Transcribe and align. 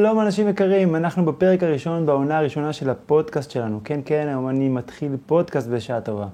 שלום 0.00 0.20
אנשים 0.20 0.48
יקרים, 0.48 0.96
אנחנו 0.96 1.24
בפרק 1.24 1.62
הראשון 1.62 2.06
בעונה 2.06 2.38
הראשונה 2.38 2.72
של 2.72 2.90
הפודקאסט 2.90 3.50
שלנו. 3.50 3.80
כן, 3.84 4.00
כן, 4.04 4.26
היום 4.28 4.48
אני 4.48 4.68
מתחיל 4.68 5.12
פודקאסט 5.26 5.68
בשעה 5.68 6.00
טובה. 6.00 6.26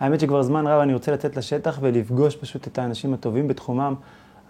האמת 0.00 0.20
שכבר 0.20 0.42
זמן 0.42 0.66
רב 0.66 0.80
אני 0.80 0.94
רוצה 0.94 1.12
לצאת 1.12 1.36
לשטח 1.36 1.78
ולפגוש 1.80 2.36
פשוט 2.36 2.66
את 2.66 2.78
האנשים 2.78 3.14
הטובים 3.14 3.48
בתחומם, 3.48 3.94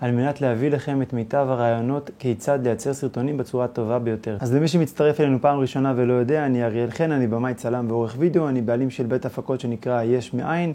על 0.01 0.11
מנת 0.11 0.41
להביא 0.41 0.71
לכם 0.71 1.03
את 1.03 1.13
מיטב 1.13 1.47
הרעיונות 1.49 2.11
כיצד 2.19 2.59
לייצר 2.63 2.93
סרטונים 2.93 3.37
בצורה 3.37 3.65
הטובה 3.65 3.99
ביותר. 3.99 4.37
אז 4.41 4.55
למי 4.55 4.69
שמצטרף 4.69 5.21
אלינו 5.21 5.39
פעם 5.41 5.59
ראשונה 5.59 5.93
ולא 5.97 6.13
יודע, 6.13 6.47
אני 6.47 6.65
אריאל 6.65 6.91
חן, 6.91 7.13
אני 7.13 7.27
במאי 7.27 7.55
צלם 7.55 7.91
ועורך 7.91 8.15
וידאו, 8.19 8.49
אני 8.49 8.63
בעלים 8.63 8.91
של 8.91 9.07
בית 9.07 9.27
הפקות 9.27 9.61
שנקרא 9.61 10.03
יש 10.03 10.35
מאין. 10.35 10.73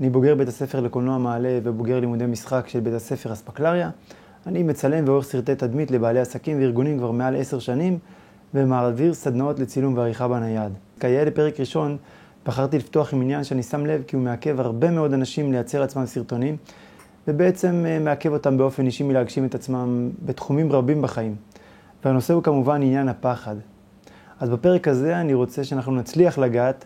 אני 0.00 0.10
בוגר 0.10 0.34
בית 0.34 0.48
הספר 0.48 0.80
לקולנוע 0.80 1.18
מעלה 1.18 1.58
ובוגר 1.62 2.00
לימודי 2.00 2.26
משחק 2.26 2.68
של 2.68 2.80
בית 2.80 2.94
הספר 2.94 3.32
אספקלריה. 3.32 3.90
אני 4.46 4.62
מצלם 4.62 5.04
ועורך 5.06 5.24
סרטי 5.24 5.54
תדמית 5.54 5.90
לבעלי 5.90 6.20
עסקים 6.20 6.60
וארגונים 6.60 6.98
כבר 6.98 7.10
מעל 7.10 7.36
עשר 7.36 7.58
שנים, 7.58 7.98
ומעביר 8.54 9.14
סדנאות 9.14 9.58
לצילום 9.58 9.96
ועריכה 9.96 10.28
בנייד. 10.28 10.72
כיאה 11.00 11.24
לפרק 11.24 11.60
ראשון, 11.60 11.96
בחרתי 12.46 12.78
לפתוח 12.78 13.14
עם 13.14 13.20
עניין 13.20 13.44
שאני 13.44 13.62
שם 13.62 13.86
לב 13.86 14.02
כי 14.06 14.16
הוא 14.16 14.24
מעכב 14.24 14.60
הרבה 14.60 14.90
מאוד 14.90 15.12
אנשים 15.12 15.52
לייצר 15.52 15.80
לעצמם 15.80 16.06
סרטונים, 16.06 16.56
ובעצם 17.28 17.84
אה, 17.86 17.98
מעכב 17.98 18.32
אותם 18.32 18.58
באופן 18.58 18.86
אישי 18.86 19.02
מלהגשים 19.02 19.44
את 19.44 19.54
עצמם 19.54 20.10
בתחומים 20.26 20.72
רבים 20.72 21.02
בחיים. 21.02 21.36
והנושא 22.04 22.34
הוא 22.34 22.42
כמובן 22.42 22.82
עניין 22.82 23.08
הפחד. 23.08 23.56
אז 24.40 24.50
בפרק 24.50 24.88
הזה 24.88 25.20
אני 25.20 25.34
רוצה 25.34 25.64
שאנחנו 25.64 25.94
נצליח 25.94 26.38
לגעת 26.38 26.84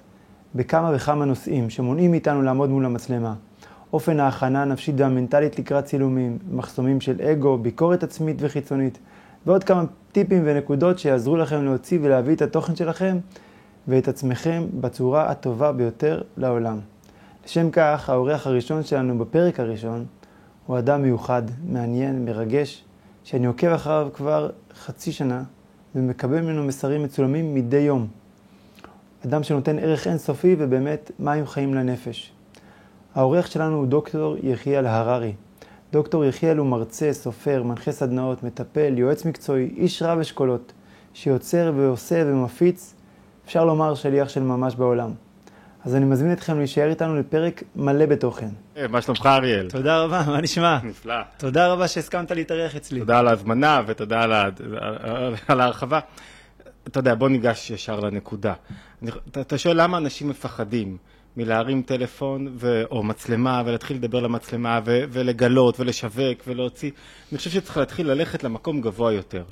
בכמה 0.54 0.92
וכמה 0.94 1.24
נושאים 1.24 1.70
שמונעים 1.70 2.10
מאיתנו 2.10 2.42
לעמוד 2.42 2.70
מול 2.70 2.84
המצלמה. 2.84 3.34
אופן 3.92 4.20
ההכנה 4.20 4.62
הנפשית 4.62 4.94
והמנטלית 4.98 5.58
לקראת 5.58 5.84
צילומים, 5.84 6.38
מחסומים 6.50 7.00
של 7.00 7.20
אגו, 7.22 7.58
ביקורת 7.58 8.02
עצמית 8.02 8.36
וחיצונית, 8.40 8.98
ועוד 9.46 9.64
כמה 9.64 9.84
טיפים 10.12 10.42
ונקודות 10.44 10.98
שיעזרו 10.98 11.36
לכם 11.36 11.64
להוציא 11.64 11.98
ולהביא 12.02 12.34
את 12.34 12.42
התוכן 12.42 12.76
שלכם 12.76 13.18
ואת 13.88 14.08
עצמכם 14.08 14.66
בצורה 14.80 15.30
הטובה 15.30 15.72
ביותר 15.72 16.22
לעולם. 16.36 16.78
לשם 17.44 17.70
כך, 17.70 18.10
האורח 18.10 18.46
הראשון 18.46 18.82
שלנו 18.82 19.18
בפרק 19.18 19.60
הראשון 19.60 20.04
הוא 20.66 20.78
אדם 20.78 21.02
מיוחד, 21.02 21.42
מעניין, 21.68 22.24
מרגש, 22.24 22.84
שאני 23.24 23.46
עוקב 23.46 23.66
אחריו 23.66 24.08
כבר 24.14 24.50
חצי 24.74 25.12
שנה 25.12 25.42
ומקבל 25.94 26.40
ממנו 26.40 26.64
מסרים 26.64 27.02
מצולמים 27.02 27.54
מדי 27.54 27.76
יום. 27.76 28.06
אדם 29.26 29.42
שנותן 29.42 29.78
ערך 29.78 30.06
אינסופי 30.06 30.56
ובאמת 30.58 31.10
מים 31.18 31.46
חיים 31.46 31.74
לנפש. 31.74 32.32
העורך 33.14 33.46
שלנו 33.46 33.76
הוא 33.76 33.86
דוקטור 33.86 34.36
יחיאל 34.42 34.86
הררי. 34.86 35.32
דוקטור 35.92 36.24
יחיאל 36.24 36.56
הוא 36.56 36.66
מרצה, 36.66 37.12
סופר, 37.12 37.62
מנחה 37.62 37.92
סדנאות, 37.92 38.42
מטפל, 38.42 38.98
יועץ 38.98 39.24
מקצועי, 39.24 39.70
איש 39.76 40.02
רב 40.02 40.18
אשכולות, 40.18 40.72
שיוצר 41.14 41.72
ועושה 41.76 42.22
ומפיץ, 42.26 42.94
אפשר 43.44 43.64
לומר 43.64 43.94
שליח 43.94 44.28
של 44.28 44.42
ממש 44.42 44.74
בעולם. 44.74 45.10
אז 45.84 45.94
אני 45.94 46.04
מזמין 46.04 46.32
אתכם 46.32 46.58
להישאר 46.58 46.90
איתנו 46.90 47.16
לפרק 47.16 47.62
מלא 47.76 48.06
בתוכן. 48.06 48.48
אה, 48.76 48.88
מה 48.88 49.02
שלומך 49.02 49.26
אריאל? 49.26 49.70
תודה 49.70 49.98
רבה, 49.98 50.22
מה 50.26 50.40
נשמע? 50.40 50.78
נפלא. 50.82 51.14
תודה 51.36 51.72
רבה 51.72 51.88
שהסכמת 51.88 52.30
להתארח 52.30 52.76
אצלי. 52.76 53.00
תודה 53.00 53.18
על 53.18 53.28
ההזמנה 53.28 53.82
ותודה 53.86 54.22
על, 54.22 55.60
ההרחבה. 55.60 56.00
אתה 56.88 56.98
יודע, 56.98 57.14
בוא 57.14 57.28
ניגש 57.28 57.70
ישר 57.70 58.00
לנקודה. 58.00 58.54
אני... 59.02 59.10
אתה 59.30 59.58
שואל 59.58 59.82
למה 59.82 59.98
אנשים 59.98 60.28
מפחדים 60.28 60.96
מלהרים 61.36 61.82
טלפון 61.82 62.48
ו... 62.56 62.82
או 62.90 63.02
מצלמה 63.02 63.62
ולהתחיל 63.66 63.96
לדבר 63.96 64.20
למצלמה 64.20 64.80
ו... 64.84 65.04
ולגלות 65.10 65.80
ולשווק 65.80 66.38
ולהוציא. 66.46 66.90
אני 67.32 67.38
חושב 67.38 67.50
שצריך 67.50 67.76
להתחיל 67.76 68.10
ללכת 68.10 68.44
למקום 68.44 68.80
גבוה 68.80 69.12
יותר. 69.12 69.44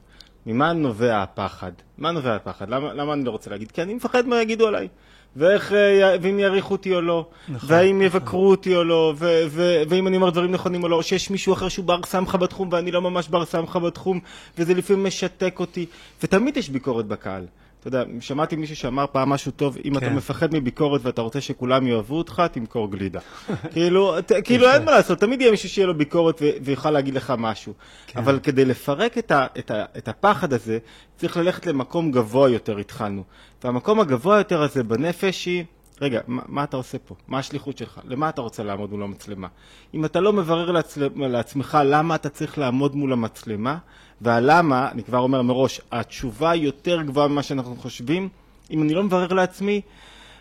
ממה 0.47 0.73
נובע 0.73 1.23
הפחד? 1.23 1.73
מה 1.99 2.11
נובע 2.11 2.35
הפחד? 2.35 2.71
למה, 2.71 2.95
למה 2.95 3.13
אני 3.13 3.25
לא 3.25 3.31
רוצה 3.31 3.51
להגיד? 3.51 3.73
כי 3.73 3.83
אני 3.83 3.95
מפחד 3.95 4.27
מה 4.27 4.43
יגידו 4.43 4.69
עליי. 4.69 4.89
ואיך, 5.37 5.73
אה, 5.73 6.17
ואם 6.23 6.39
יעריכו 6.39 6.75
אותי 6.75 6.95
או 6.95 7.01
לא, 7.01 7.27
נכון, 7.49 7.69
והאם 7.71 8.03
נכון. 8.03 8.07
יבקרו 8.07 8.51
אותי 8.51 8.77
או 8.77 8.85
לא, 8.85 9.15
ו- 9.17 9.43
ו- 9.49 9.83
ואם 9.89 10.07
אני 10.09 10.17
אומר 10.17 10.31
דברים 10.31 10.53
נכונים 10.53 10.83
או 10.83 10.89
לא, 10.89 10.97
או 10.97 11.03
שיש 11.03 11.31
מישהו 11.31 11.53
אחר 11.53 11.69
שהוא 11.69 11.85
בר 11.85 12.01
סמכה 12.07 12.39
בתחום 12.39 12.69
ואני 12.73 12.91
לא 12.91 13.01
ממש 13.03 13.29
בר 13.29 13.45
סמכה 13.45 13.79
בתחום, 13.79 14.21
וזה 14.59 14.75
לפעמים 14.75 15.07
משתק 15.07 15.61
אותי, 15.61 15.87
ותמיד 16.23 16.57
יש 16.57 16.69
ביקורת 16.71 17.07
בקהל. 17.07 17.47
אתה 17.81 17.89
יודע, 17.89 18.05
שמעתי 18.21 18.57
מישהו 18.57 18.77
שאמר 18.77 19.05
פעם 19.13 19.29
משהו 19.29 19.53
טוב, 19.53 19.79
אם 19.85 19.91
כן. 19.91 20.07
אתה 20.07 20.11
מפחד 20.11 20.55
מביקורת 20.55 21.01
ואתה 21.05 21.23
רוצה 21.23 21.41
שכולם 21.41 21.87
יאהבו 21.87 22.19
אותך, 22.19 22.43
תמכור 22.53 22.91
גלידה. 22.91 23.21
כאילו, 23.73 24.21
ת, 24.21 24.33
כאילו 24.45 24.73
אין 24.73 24.85
מה 24.85 24.91
לעשות, 24.91 25.19
תמיד 25.19 25.41
יהיה 25.41 25.51
מישהו 25.51 25.69
שיהיה 25.69 25.87
לו 25.87 25.95
ביקורת 25.95 26.43
ויוכל 26.63 26.91
להגיד 26.91 27.15
לך 27.15 27.33
משהו. 27.39 27.73
כן. 28.07 28.19
אבל 28.19 28.39
כדי 28.43 28.65
לפרק 28.65 29.19
את, 29.19 29.31
ה, 29.31 29.47
את, 29.59 29.71
ה, 29.71 29.85
את 29.99 30.09
הפחד 30.09 30.53
הזה, 30.53 30.79
צריך 31.17 31.37
ללכת 31.37 31.67
למקום 31.67 32.13
גבוה 32.13 32.51
יותר, 32.51 32.79
התחלנו. 32.79 33.23
והמקום 33.65 34.01
הגבוה 34.01 34.39
יותר 34.39 34.63
הזה 34.63 34.83
בנפש 34.83 35.47
היא... 35.47 35.65
רגע, 36.01 36.21
מה, 36.27 36.43
מה 36.47 36.65
אתה 36.65 36.77
עושה 36.77 36.99
פה? 36.99 37.15
מה 37.29 37.39
השליחות 37.39 37.79
שלך? 37.79 38.01
למה 38.05 38.29
אתה 38.29 38.41
רוצה 38.41 38.63
לעמוד 38.63 38.91
מול 38.91 39.03
המצלמה? 39.03 39.49
אם 39.95 40.05
אתה 40.05 40.21
לא 40.21 40.33
מברר 40.33 40.71
לעצ... 40.71 40.99
לעצמך 41.17 41.79
למה 41.85 42.15
אתה 42.15 42.29
צריך 42.29 42.59
לעמוד 42.59 42.97
מול 42.97 43.13
המצלמה, 43.13 43.79
והלמה, 44.21 44.91
אני 44.91 45.05
כבר 45.05 45.19
אומר 45.19 45.43
מראש, 45.43 45.81
התשובה 45.93 46.55
יותר 46.55 47.03
גבוהה 47.03 47.29
ממה 47.29 47.43
שאנחנו 47.43 47.77
חושבים, 47.77 48.29
אם 48.71 48.83
אני 48.83 48.95
לא 48.95 49.03
מברר 49.03 49.33
לעצמי, 49.33 49.81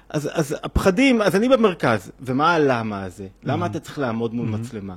אז, 0.10 0.30
אז 0.34 0.56
הפחדים, 0.64 1.22
אז 1.22 1.36
אני 1.36 1.50
במרכז, 1.50 2.12
ומה 2.22 2.54
הלמה 2.54 3.04
הזה? 3.04 3.28
למה 3.44 3.66
mm-hmm. 3.66 3.70
אתה 3.70 3.80
צריך 3.80 4.00
לעמוד 4.00 4.34
מול 4.34 4.48
mm-hmm. 4.48 4.58
מצלמה? 4.58 4.96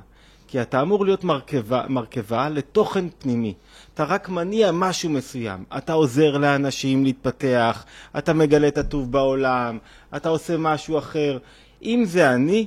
כי 0.51 0.61
אתה 0.61 0.81
אמור 0.81 1.05
להיות 1.05 1.23
מרכבה, 1.23 1.83
מרכבה 1.89 2.49
לתוכן 2.49 3.05
פנימי. 3.19 3.53
אתה 3.93 4.03
רק 4.03 4.29
מניע 4.29 4.71
משהו 4.71 5.09
מסוים. 5.09 5.63
אתה 5.77 5.93
עוזר 5.93 6.37
לאנשים 6.37 7.03
להתפתח, 7.03 7.85
אתה 8.17 8.33
מגלה 8.33 8.67
את 8.67 8.77
הטוב 8.77 9.11
בעולם, 9.11 9.77
אתה 10.15 10.29
עושה 10.29 10.57
משהו 10.57 10.97
אחר. 10.97 11.37
אם 11.83 12.03
זה 12.05 12.33
אני, 12.33 12.65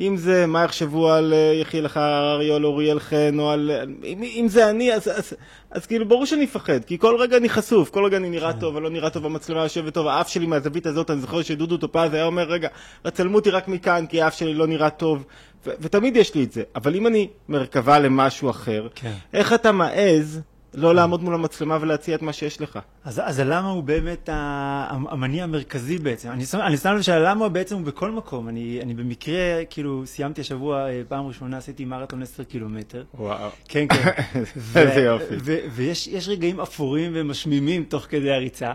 אם 0.00 0.16
זה 0.16 0.46
מה 0.46 0.64
יחשבו 0.64 1.10
על 1.10 1.32
אה, 1.32 1.52
יחיאל 1.60 1.86
הררי 1.94 2.50
או 2.50 2.56
על 2.56 2.64
אוריאל 2.64 3.00
חן 3.00 3.38
או 3.38 3.50
על... 3.50 3.70
אם, 4.04 4.22
אם 4.22 4.46
זה 4.48 4.70
אני, 4.70 4.92
אז, 4.94 5.08
אז, 5.08 5.18
אז, 5.18 5.34
אז 5.70 5.86
כאילו 5.86 6.08
ברור 6.08 6.26
שאני 6.26 6.44
אפחד, 6.44 6.84
כי 6.84 6.98
כל 6.98 7.16
רגע 7.20 7.36
אני 7.36 7.48
חשוף, 7.48 7.90
כל 7.90 8.04
רגע 8.04 8.16
אני 8.16 8.30
נראה 8.30 8.52
כן. 8.52 8.60
טוב, 8.60 8.74
או 8.74 8.80
לא 8.80 8.90
נראה 8.90 9.10
טוב, 9.10 9.26
המצלמה 9.26 9.62
יושבת 9.62 9.94
טוב, 9.94 10.06
האף 10.06 10.28
שלי 10.28 10.46
מהזווית 10.46 10.86
הזאת, 10.86 11.10
אני 11.10 11.20
זוכר 11.20 11.42
שדודו 11.42 11.76
טופז 11.76 12.14
היה 12.14 12.24
אומר, 12.24 12.42
רגע, 12.42 12.68
צלמו 13.12 13.36
אותי 13.36 13.50
רק 13.50 13.68
מכאן, 13.68 14.06
כי 14.06 14.22
האף 14.22 14.34
שלי 14.38 14.54
לא 14.54 14.66
נראה 14.66 14.90
טוב, 14.90 15.24
ו- 15.66 15.70
ותמיד 15.80 16.16
יש 16.16 16.34
לי 16.34 16.44
את 16.44 16.52
זה. 16.52 16.62
אבל 16.76 16.94
אם 16.94 17.06
אני 17.06 17.28
מרכבה 17.48 17.98
למשהו 17.98 18.50
אחר, 18.50 18.88
כן. 18.94 19.12
איך 19.32 19.52
אתה 19.52 19.72
מעז 19.72 20.40
לא 20.74 20.94
לעמוד 20.94 21.22
מול 21.22 21.34
המצלמה 21.34 21.78
ולהציע 21.80 22.16
את 22.16 22.22
מה 22.22 22.32
שיש 22.32 22.60
לך. 22.60 22.78
אז, 23.04 23.20
אז 23.24 23.38
הלמה 23.38 23.70
הוא 23.70 23.82
באמת 23.82 24.28
המניע 24.32 25.44
המרכזי 25.44 25.98
בעצם. 25.98 26.30
אני 26.30 26.46
שם, 26.46 26.58
אני 26.60 26.76
שם 26.76 26.94
לב 26.94 27.02
שהלמה 27.02 27.48
בעצם 27.48 27.74
הוא 27.76 27.84
בכל 27.84 28.10
מקום. 28.10 28.48
אני, 28.48 28.80
אני 28.82 28.94
במקרה, 28.94 29.64
כאילו, 29.70 30.02
סיימתי 30.06 30.40
השבוע, 30.40 30.88
אה, 30.88 31.02
פעם 31.08 31.26
ראשונה 31.26 31.56
עשיתי 31.56 31.84
מרתון 31.84 32.22
10 32.22 32.44
קילומטר. 32.44 33.04
וואו. 33.14 33.50
כן, 33.68 33.86
כן. 33.88 34.10
איזה 34.80 35.00
יופי. 35.00 35.34
ויש 35.74 36.28
רגעים 36.28 36.60
אפורים 36.60 37.12
ומשמימים 37.14 37.84
תוך 37.84 38.06
כדי 38.08 38.32
הריצה. 38.32 38.72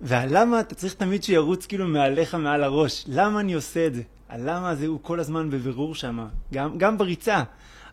והלמה 0.00 0.60
אתה 0.60 0.74
צריך 0.74 0.94
תמיד 0.94 1.22
שירוץ 1.22 1.66
כאילו 1.66 1.88
מעליך, 1.88 2.34
מעל 2.34 2.64
הראש. 2.64 3.04
למה 3.08 3.40
אני 3.40 3.52
עושה 3.52 3.86
את 3.86 3.94
זה? 3.94 4.02
הלמה 4.28 4.70
הזה 4.70 4.86
הוא 4.86 4.98
כל 5.02 5.20
הזמן 5.20 5.50
בבירור 5.50 5.94
שם, 5.94 6.26
גם, 6.52 6.78
גם 6.78 6.98
בריצה. 6.98 7.42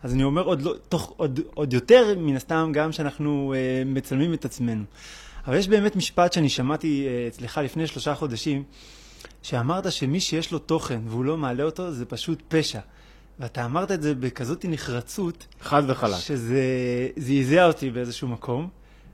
אז 0.02 0.14
אני 0.14 0.24
אומר 0.24 0.42
עוד, 0.42 0.62
לא, 0.62 0.74
תוך, 0.88 1.12
עוד, 1.16 1.40
עוד 1.54 1.72
יותר, 1.72 2.14
מן 2.18 2.36
הסתם, 2.36 2.70
גם 2.74 2.92
שאנחנו 2.92 3.54
אה, 3.56 3.82
מצלמים 3.86 4.34
את 4.34 4.44
עצמנו. 4.44 4.84
אבל 5.46 5.56
יש 5.56 5.68
באמת 5.68 5.96
משפט 5.96 6.32
שאני 6.32 6.48
שמעתי 6.48 7.06
אה, 7.06 7.28
אצלך 7.28 7.60
לפני 7.64 7.86
שלושה 7.86 8.14
חודשים, 8.14 8.62
שאמרת 9.42 9.92
שמי 9.92 10.20
שיש 10.20 10.52
לו 10.52 10.58
תוכן 10.58 11.00
והוא 11.06 11.24
לא 11.24 11.36
מעלה 11.36 11.64
אותו, 11.64 11.92
זה 11.92 12.04
פשוט 12.04 12.42
פשע. 12.48 12.80
ואתה 13.40 13.64
אמרת 13.64 13.90
את 13.90 14.02
זה 14.02 14.14
בכזאת 14.14 14.64
נחרצות. 14.68 15.46
חד 15.60 15.82
וחלק. 15.86 16.16
שזה 16.18 16.62
זעזע 17.16 17.66
אותי 17.66 17.90
באיזשהו 17.90 18.28
מקום. 18.28 18.68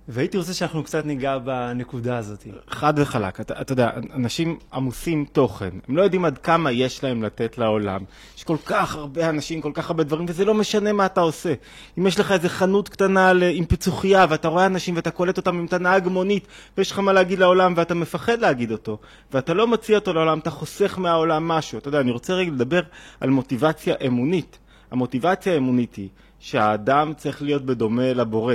והייתי 0.09 0.39
רוצה 0.39 0.55
שאנחנו 0.55 0.85
קצת 0.85 1.07
ניגע 1.07 1.39
בנקודה 1.39 2.19
הזאת. 2.19 2.47
חד 2.71 2.95
וחלק. 2.97 3.41
אתה, 3.41 3.61
אתה 3.61 3.73
יודע, 3.73 3.91
אנשים 4.15 4.59
עמוסים 4.73 5.25
תוכן. 5.33 5.71
הם 5.89 5.97
לא 5.97 6.03
יודעים 6.03 6.25
עד 6.25 6.39
כמה 6.39 6.73
יש 6.73 7.05
להם 7.05 7.23
לתת 7.23 7.59
לעולם. 7.59 8.01
יש 8.37 8.45
כל 8.45 8.57
כך 8.65 8.95
הרבה 8.95 9.29
אנשים, 9.29 9.61
כל 9.61 9.71
כך 9.75 9.91
הרבה 9.91 10.05
דברים, 10.05 10.27
וזה 10.29 10.45
לא 10.45 10.55
משנה 10.55 10.93
מה 10.93 11.07
אתה 11.07 11.21
עושה. 11.21 11.55
אם 11.99 12.07
יש 12.07 12.21
לך 12.21 12.33
איזה 12.33 12.49
חנות 12.49 12.89
קטנה 12.89 13.33
עם 13.53 13.65
פיצוחייה, 13.65 14.27
ואתה 14.29 14.49
רואה 14.49 14.67
אנשים 14.67 14.97
ואתה 14.97 15.11
קולט 15.11 15.37
אותם 15.37 15.59
אם 15.59 15.65
אתה 15.65 15.79
נהג 15.79 16.09
מונית, 16.09 16.47
ויש 16.79 16.91
לך 16.91 16.99
מה 16.99 17.13
להגיד 17.13 17.39
לעולם, 17.39 17.75
ואתה 17.77 17.95
מפחד 17.95 18.39
להגיד 18.39 18.73
אותו, 18.73 18.99
ואתה 19.33 19.55
לא 19.55 19.67
מציע 19.67 19.99
אותו 19.99 20.13
לעולם, 20.13 20.39
אתה 20.39 20.51
חוסך 20.51 20.99
מהעולם 20.99 21.49
משהו. 21.49 21.79
אתה 21.79 21.89
יודע, 21.89 22.01
אני 22.01 22.11
רוצה 22.11 22.35
רגע 22.35 22.51
לדבר 22.51 22.81
על 23.21 23.31
מוטיבציה 23.31 23.95
אמונית. 24.07 24.59
המוטיבציה 24.91 25.55
האמונית 25.55 25.95
היא 25.95 26.09
שהאדם 26.39 27.13
צריך 27.17 27.43
להיות 27.43 27.63
בדומה 27.63 28.13
לבורא. 28.13 28.55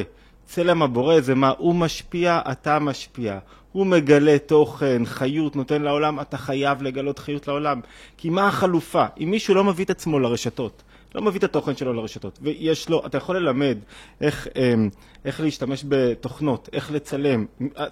צלם 0.50 0.82
הבורא 0.82 1.20
זה 1.20 1.36
מה? 1.36 1.54
הוא 1.58 1.76
משפיע, 1.76 2.42
אתה 2.52 2.80
משפיע. 2.80 3.40
הוא 3.72 3.86
מגלה 3.86 4.38
תוכן, 4.46 5.02
חיות, 5.06 5.56
נותן 5.56 5.82
לעולם, 5.82 6.20
אתה 6.20 6.38
חייב 6.38 6.82
לגלות 6.82 7.20
חיות 7.20 7.48
לעולם. 7.48 7.82
כי 8.18 8.30
מה 8.30 8.48
החלופה? 8.48 9.06
אם 9.20 9.32
מישהו 9.32 9.56
לא 9.56 9.64
מביא 9.64 9.86
את 9.86 9.90
עצמו 9.90 10.20
לרשתות, 10.20 10.84
לא 11.16 11.22
מביא 11.22 11.40
את 11.40 11.44
התוכן 11.44 11.76
שלו 11.76 11.94
לרשתות, 11.94 12.40
ויש 12.42 12.90
לו, 12.90 13.06
אתה 13.06 13.18
יכול 13.18 13.38
ללמד 13.38 13.78
איך, 14.22 14.48
אמ, 14.56 14.90
איך 15.26 15.40
להשתמש 15.40 15.86
בתוכנות, 15.88 16.70
איך 16.74 16.92
לצלם, 16.92 17.46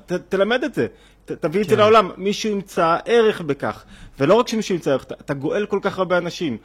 ת, 0.06 0.12
תלמד 0.12 0.64
את 0.64 0.74
זה, 0.74 0.88
ת, 1.26 1.32
תביא 1.32 1.62
את 1.62 1.70
זה 1.70 1.76
כן. 1.76 1.82
לעולם, 1.82 2.12
מישהו 2.18 2.52
ימצא 2.52 2.98
ערך 3.06 3.42
בכך, 3.42 3.84
ולא 4.20 4.34
רק 4.34 4.48
שמישהו 4.48 4.76
ימצא 4.76 4.92
ערך, 4.92 5.04
אתה, 5.04 5.16
אתה 5.22 5.34
גואל 5.34 5.66
כל 5.66 5.80
כך 5.82 5.98
הרבה 5.98 6.18
אנשים, 6.18 6.58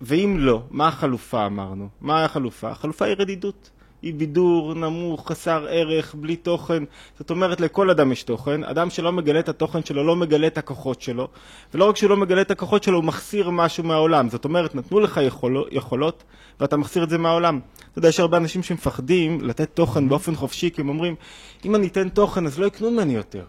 ואם 0.00 0.36
לא, 0.38 0.62
מה 0.70 0.88
החלופה 0.88 1.46
אמרנו? 1.46 1.88
מה 2.00 2.24
החלופה? 2.24 2.70
החלופה 2.70 3.04
היא 3.04 3.14
רדידות. 3.18 3.70
היא 4.02 4.14
בידור 4.14 4.74
נמוך, 4.74 5.28
חסר 5.28 5.66
ערך, 5.70 6.14
בלי 6.14 6.36
תוכן. 6.36 6.84
זאת 7.18 7.30
אומרת, 7.30 7.60
לכל 7.60 7.90
אדם 7.90 8.12
יש 8.12 8.22
תוכן. 8.22 8.64
אדם 8.64 8.90
שלא 8.90 9.12
מגלה 9.12 9.40
את 9.40 9.48
התוכן 9.48 9.84
שלו, 9.84 10.04
לא 10.04 10.16
מגלה 10.16 10.46
את 10.46 10.58
הכוחות 10.58 11.02
שלו. 11.02 11.28
ולא 11.74 11.88
רק 11.88 11.96
שהוא 11.96 12.10
לא 12.10 12.16
מגלה 12.16 12.40
את 12.40 12.50
הכוחות 12.50 12.82
שלו, 12.82 12.96
הוא 12.96 13.04
מחסיר 13.04 13.50
משהו 13.50 13.84
מהעולם. 13.84 14.28
זאת 14.28 14.44
אומרת, 14.44 14.74
נתנו 14.74 15.00
לך 15.00 15.20
יכול, 15.22 15.64
יכולות, 15.70 16.24
ואתה 16.60 16.76
מחסיר 16.76 17.04
את 17.04 17.10
זה 17.10 17.18
מהעולם. 17.18 17.60
אתה 17.90 17.98
יודע, 17.98 18.08
יש 18.08 18.20
הרבה 18.20 18.36
אנשים 18.36 18.62
שמפחדים 18.62 19.40
לתת 19.40 19.70
תוכן 19.74 20.08
באופן 20.08 20.34
חופשי, 20.34 20.70
כי 20.70 20.80
הם 20.80 20.88
אומרים, 20.88 21.14
אם 21.64 21.74
אני 21.74 21.86
אתן 21.86 22.08
תוכן, 22.08 22.46
אז 22.46 22.58
לא 22.58 22.66
יקנו 22.66 22.90
ממני 22.90 23.14
יותר. 23.14 23.44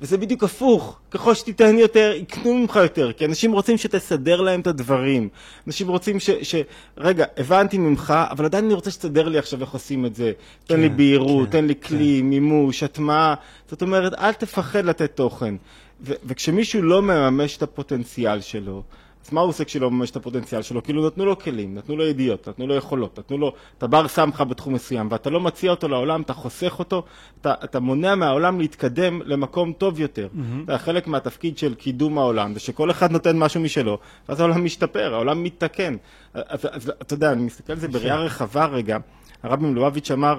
וזה 0.00 0.18
בדיוק 0.18 0.44
הפוך, 0.44 0.98
ככל 1.10 1.34
שתיתן 1.34 1.78
יותר, 1.78 2.12
יקנו 2.16 2.54
ממך 2.54 2.76
יותר, 2.82 3.12
כי 3.12 3.24
אנשים 3.24 3.52
רוצים 3.52 3.78
שתסדר 3.78 4.40
להם 4.40 4.60
את 4.60 4.66
הדברים. 4.66 5.28
אנשים 5.66 5.88
רוצים 5.88 6.20
ש... 6.20 6.30
ש... 6.30 6.54
רגע, 6.98 7.24
הבנתי 7.36 7.78
ממך, 7.78 8.14
אבל 8.30 8.44
עדיין 8.44 8.64
אני 8.64 8.74
רוצה 8.74 8.90
שתסדר 8.90 9.28
לי 9.28 9.38
עכשיו 9.38 9.60
איך 9.60 9.70
עושים 9.70 10.06
את 10.06 10.14
זה. 10.14 10.32
תן 10.66 10.80
לי 10.80 10.88
כן, 10.88 10.96
בהירות, 10.96 11.46
כן, 11.46 11.52
תן 11.52 11.64
לי 11.64 11.74
כן. 11.74 11.88
כלי, 11.88 12.22
מימוש, 12.22 12.82
הטמעה. 12.82 13.34
זאת 13.70 13.82
אומרת, 13.82 14.14
אל 14.14 14.32
תפחד 14.32 14.84
לתת 14.84 15.16
תוכן. 15.16 15.54
ו... 16.00 16.12
וכשמישהו 16.24 16.82
לא 16.82 17.02
מממש 17.02 17.56
את 17.56 17.62
הפוטנציאל 17.62 18.40
שלו, 18.40 18.82
אז 19.26 19.32
מה 19.32 19.40
הוא 19.40 19.48
עושה 19.48 19.64
כשלא 19.64 19.90
מממש 19.90 20.10
את 20.10 20.16
הפוטנציאל 20.16 20.62
שלו? 20.62 20.82
כאילו 20.82 21.06
נתנו 21.06 21.24
לו 21.24 21.38
כלים, 21.38 21.74
נתנו 21.74 21.96
לו 21.96 22.04
ידיעות, 22.06 22.48
נתנו 22.48 22.66
לו 22.66 22.74
יכולות, 22.74 23.18
נתנו 23.18 23.38
לו, 23.38 23.52
אתה 23.78 23.86
בר 23.86 24.08
סמכה 24.08 24.44
בתחום 24.44 24.74
מסוים, 24.74 25.08
ואתה 25.10 25.30
לא 25.30 25.40
מציע 25.40 25.70
אותו 25.70 25.88
לעולם, 25.88 26.22
אתה 26.22 26.32
חוסך 26.34 26.78
אותו, 26.78 27.02
אתה, 27.40 27.54
אתה 27.64 27.80
מונע 27.80 28.14
מהעולם 28.14 28.60
להתקדם 28.60 29.20
למקום 29.24 29.72
טוב 29.72 30.00
יותר. 30.00 30.28
Mm-hmm. 30.34 30.66
זה 30.66 30.78
חלק 30.78 31.06
מהתפקיד 31.06 31.58
של 31.58 31.74
קידום 31.74 32.18
העולם, 32.18 32.54
זה 32.54 32.60
שכל 32.60 32.90
אחד 32.90 33.10
נותן 33.12 33.38
משהו 33.38 33.60
משלו, 33.60 33.98
ואז 34.28 34.40
העולם 34.40 34.64
משתפר, 34.64 35.14
העולם 35.14 35.42
מתתקן. 35.42 35.96
אז, 36.34 36.68
אז 36.72 36.92
אתה 37.02 37.14
יודע, 37.14 37.32
אני 37.32 37.42
מסתכל 37.42 37.72
על 37.72 37.78
זה 37.78 37.88
בראייה 37.88 38.16
רחבה 38.16 38.64
רגע, 38.66 38.98
הרבי 39.42 39.66
מלובביץ' 39.66 40.10
אמר, 40.10 40.38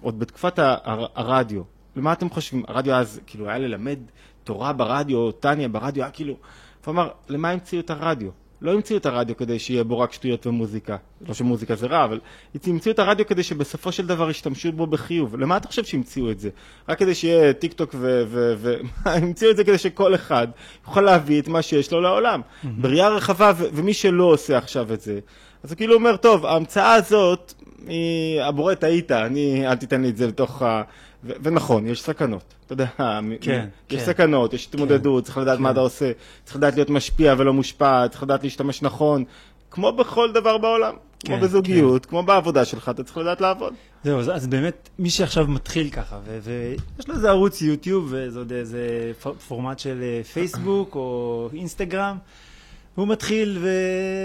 עוד 0.00 0.18
בתקופת 0.18 0.58
הר- 0.58 1.06
הרדיו, 1.14 1.62
למה 1.96 2.12
אתם 2.12 2.30
חושבים? 2.30 2.62
הרדיו 2.68 2.94
אז, 2.94 3.20
כאילו, 3.26 3.48
היה 3.48 3.58
ללמד 3.58 3.98
תורה 4.44 4.72
ברדיו, 4.72 5.32
טניה 5.32 5.68
ברדיו, 5.68 6.02
היה 6.02 6.10
כאילו... 6.10 6.34
הוא 6.84 6.92
אמר, 6.92 7.08
למה 7.28 7.50
המציאו 7.50 7.80
את 7.80 7.90
הרדיו? 7.90 8.30
לא 8.60 8.72
המציאו 8.72 8.98
את 8.98 9.06
הרדיו 9.06 9.36
כדי 9.36 9.58
שיהיה 9.58 9.84
בו 9.84 9.98
רק 9.98 10.12
שטויות 10.12 10.46
ומוזיקה. 10.46 10.96
לא 11.28 11.34
שמוזיקה 11.34 11.76
זה 11.76 11.86
רע, 11.86 12.04
אבל 12.04 12.20
המציאו 12.66 12.94
את 12.94 12.98
הרדיו 12.98 13.26
כדי 13.26 13.42
שבסופו 13.42 13.92
של 13.92 14.06
דבר 14.06 14.30
ישתמשו 14.30 14.72
בו 14.72 14.86
בחיוב. 14.86 15.36
למה 15.36 15.56
אתה 15.56 15.68
חושב 15.68 15.84
שהמציאו 15.84 16.30
את 16.30 16.40
זה? 16.40 16.50
רק 16.88 16.98
כדי 16.98 17.14
שיהיה 17.14 17.52
טיק 17.52 17.72
טוק 17.72 17.94
ו... 17.98 18.24
ו, 18.28 18.54
ו 18.58 18.76
המציאו 19.04 19.50
את 19.50 19.56
זה 19.56 19.64
כדי 19.64 19.78
שכל 19.78 20.14
אחד 20.14 20.48
יוכל 20.86 21.00
להביא 21.00 21.40
את 21.40 21.48
מה 21.48 21.62
שיש 21.62 21.92
לו 21.92 22.00
לעולם. 22.00 22.40
בראייה 22.64 23.08
רחבה, 23.08 23.52
ו, 23.56 23.64
ומי 23.72 23.94
שלא 23.94 24.24
עושה 24.24 24.58
עכשיו 24.58 24.92
את 24.92 25.00
זה, 25.00 25.18
אז 25.64 25.70
הוא 25.70 25.76
כאילו 25.76 25.94
אומר, 25.94 26.16
טוב, 26.16 26.46
ההמצאה 26.46 26.94
הזאת, 26.94 27.54
היא... 27.86 28.42
הבורא 28.42 28.74
טעית, 28.74 29.12
אני, 29.12 29.68
אל 29.68 29.74
תיתן 29.74 30.02
לי 30.02 30.08
את 30.10 30.16
זה 30.16 30.26
לתוך 30.26 30.62
ה... 30.62 30.82
ו- 31.24 31.32
ונכון, 31.42 31.86
יש 31.86 32.02
סכנות. 32.02 32.54
אתה 32.66 32.72
יודע, 32.72 32.86
כן, 33.40 33.66
יש 33.90 34.00
כן. 34.00 34.06
סכנות, 34.06 34.52
יש 34.52 34.66
התמודדות, 34.66 35.24
צריך 35.24 35.38
לדעת 35.38 35.58
מה 35.58 35.70
אתה 35.70 35.80
עושה, 35.80 36.12
צריך 36.44 36.56
לדעת 36.56 36.74
להיות 36.74 36.90
משפיע 36.90 37.34
ולא 37.38 37.52
מושפע, 37.52 38.08
צריך 38.08 38.22
לדעת 38.22 38.44
להשתמש 38.44 38.82
נכון, 38.82 39.24
כמו 39.70 39.92
בכל 39.92 40.32
דבר 40.32 40.58
בעולם, 40.58 40.94
כמו 41.24 41.36
כן, 41.36 41.42
בזוגיות, 41.42 42.06
כמו 42.06 42.22
בעבודה 42.22 42.64
שלך, 42.64 42.88
אתה 42.88 43.04
צריך 43.04 43.18
לדעת 43.18 43.40
לעבוד. 43.40 43.74
זהו, 44.04 44.18
אז, 44.18 44.30
אז 44.30 44.46
באמת, 44.46 44.88
מי 44.98 45.10
שעכשיו 45.10 45.46
מתחיל 45.46 45.90
ככה, 45.90 46.18
ויש 46.42 47.08
לו 47.08 47.14
איזה 47.14 47.28
ערוץ 47.28 47.62
יוטיוב, 47.62 48.08
וזה 48.10 48.38
עוד 48.38 48.52
איזה 48.52 49.12
פורמט 49.48 49.78
של 49.78 50.02
אה, 50.02 50.24
פייסבוק 50.24 50.94
או 50.94 51.48
אינסטגרם, 51.52 52.16
והוא 52.96 53.08
מתחיל 53.08 53.58
ו... 53.60 53.68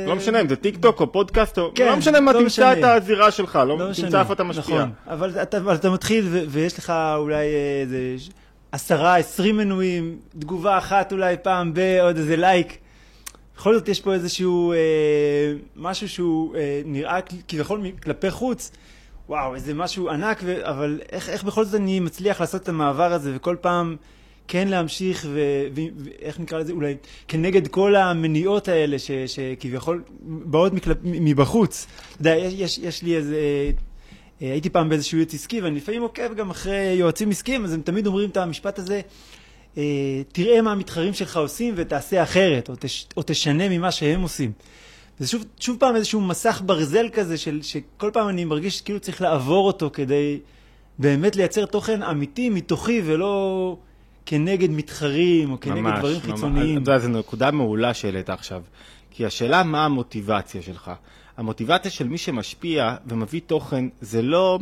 לא 0.07 0.15
משנה 0.15 0.41
אם 0.41 0.49
זה 0.49 0.55
טיק 0.55 0.77
טוק 0.77 0.99
או 1.01 1.11
פודקאסט, 1.11 1.57
או 1.57 1.71
כן, 1.75 1.85
לא 1.85 1.95
משנה 1.97 2.19
מה, 2.19 2.31
לא 2.33 2.39
תמצא 2.39 2.45
משנה. 2.73 2.73
את 2.73 3.03
הזירה 3.03 3.31
שלך, 3.31 3.55
לא 3.55 3.77
לא 3.79 3.89
משנה, 3.89 4.05
תמצא 4.05 4.19
איפה 4.19 4.33
אתה 4.33 4.43
משפיע. 4.43 4.75
נכון, 4.75 4.91
אבל 5.07 5.41
אתה, 5.41 5.57
אבל 5.57 5.75
אתה 5.75 5.89
מתחיל 5.89 6.25
ו- 6.29 6.43
ויש 6.49 6.77
לך 6.77 6.93
אולי 7.15 7.45
איזה 7.81 7.97
ש- 8.17 8.29
עשרה, 8.71 9.15
עשרים 9.17 9.57
מנויים, 9.57 10.17
תגובה 10.39 10.77
אחת 10.77 11.11
אולי 11.11 11.35
פעם 11.43 11.73
בעוד 11.73 12.17
איזה 12.17 12.35
לייק. 12.35 12.77
בכל 13.57 13.75
זאת 13.75 13.87
יש 13.89 14.01
פה 14.01 14.13
איזשהו 14.13 14.73
אה, 14.73 14.77
משהו 15.75 16.09
שהוא 16.09 16.55
אה, 16.55 16.81
נראה 16.85 17.19
כביכול 17.47 17.81
כלפי 18.03 18.31
חוץ, 18.31 18.71
וואו, 19.29 19.55
איזה 19.55 19.73
משהו 19.73 20.09
ענק, 20.09 20.39
ו- 20.43 20.69
אבל 20.69 20.99
איך, 21.11 21.29
איך 21.29 21.43
בכל 21.43 21.65
זאת 21.65 21.75
אני 21.81 21.99
מצליח 21.99 22.41
לעשות 22.41 22.61
את 22.63 22.69
המעבר 22.69 23.13
הזה 23.13 23.31
וכל 23.35 23.55
פעם 23.61 23.95
כן 24.51 24.67
להמשיך 24.67 25.27
ואיך 25.31 26.39
נקרא 26.39 26.59
לזה, 26.59 26.73
אולי 26.73 26.95
כנגד 27.27 27.67
כל 27.67 27.95
המניעות 27.95 28.67
האלה 28.67 28.99
ש- 28.99 29.11
שכביכול 29.11 30.03
באות 30.21 30.73
מקלפ, 30.73 30.97
מבחוץ. 31.03 31.87
אתה 32.11 32.29
יודע, 32.29 32.35
יש, 32.35 32.53
יש, 32.57 32.77
יש 32.77 33.03
לי 33.03 33.15
איזה... 33.15 33.37
אה, 34.41 34.51
הייתי 34.51 34.69
פעם 34.69 34.89
באיזשהו 34.89 35.17
ייעוץ 35.17 35.33
עסקי, 35.33 35.61
ואני 35.61 35.75
לפעמים 35.75 36.01
עוקב 36.01 36.33
גם 36.33 36.49
אחרי 36.49 36.93
יועצים 36.93 37.29
עסקיים, 37.29 37.65
אז 37.65 37.73
הם 37.73 37.81
תמיד 37.81 38.07
אומרים 38.07 38.29
את 38.29 38.37
המשפט 38.37 38.79
הזה, 38.79 39.01
אה, 39.77 40.21
תראה 40.31 40.61
מה 40.61 40.71
המתחרים 40.71 41.13
שלך 41.13 41.37
עושים 41.37 41.73
ותעשה 41.77 42.23
אחרת, 42.23 42.69
או, 42.69 42.73
תש, 42.79 43.07
או 43.17 43.21
תשנה 43.25 43.69
ממה 43.69 43.91
שהם 43.91 44.21
עושים. 44.21 44.51
זה 45.19 45.27
שוב, 45.27 45.45
שוב 45.59 45.77
פעם 45.79 45.95
איזשהו 45.95 46.21
מסך 46.21 46.61
ברזל 46.65 47.09
כזה, 47.13 47.37
של, 47.37 47.59
שכל 47.61 48.09
פעם 48.13 48.29
אני 48.29 48.45
מרגיש 48.45 48.81
כאילו 48.81 48.99
צריך 48.99 49.21
לעבור 49.21 49.67
אותו 49.67 49.89
כדי 49.93 50.39
באמת 50.99 51.35
לייצר 51.35 51.65
תוכן 51.65 52.03
אמיתי 52.03 52.49
מתוכי, 52.49 53.01
ולא 53.05 53.77
כנגד 54.29 54.69
מתחרים, 54.71 55.51
או 55.51 55.59
כנגד 55.59 55.81
ממש, 55.81 55.99
דברים 55.99 56.15
ממש. 56.15 56.25
חיצוניים. 56.25 56.83
אתה 56.83 56.91
יודע, 56.91 56.99
זו 56.99 57.09
נקודה 57.09 57.51
מעולה 57.51 57.93
שהעלית 57.93 58.29
עכשיו. 58.29 58.61
כי 59.11 59.25
השאלה 59.25 59.63
מה 59.63 59.85
המוטיבציה 59.85 60.61
שלך. 60.61 60.91
המוטיבציה 61.37 61.91
של 61.91 62.07
מי 62.07 62.17
שמשפיע 62.17 62.95
ומביא 63.07 63.41
תוכן 63.47 63.85
זה 64.01 64.21
לא 64.21 64.59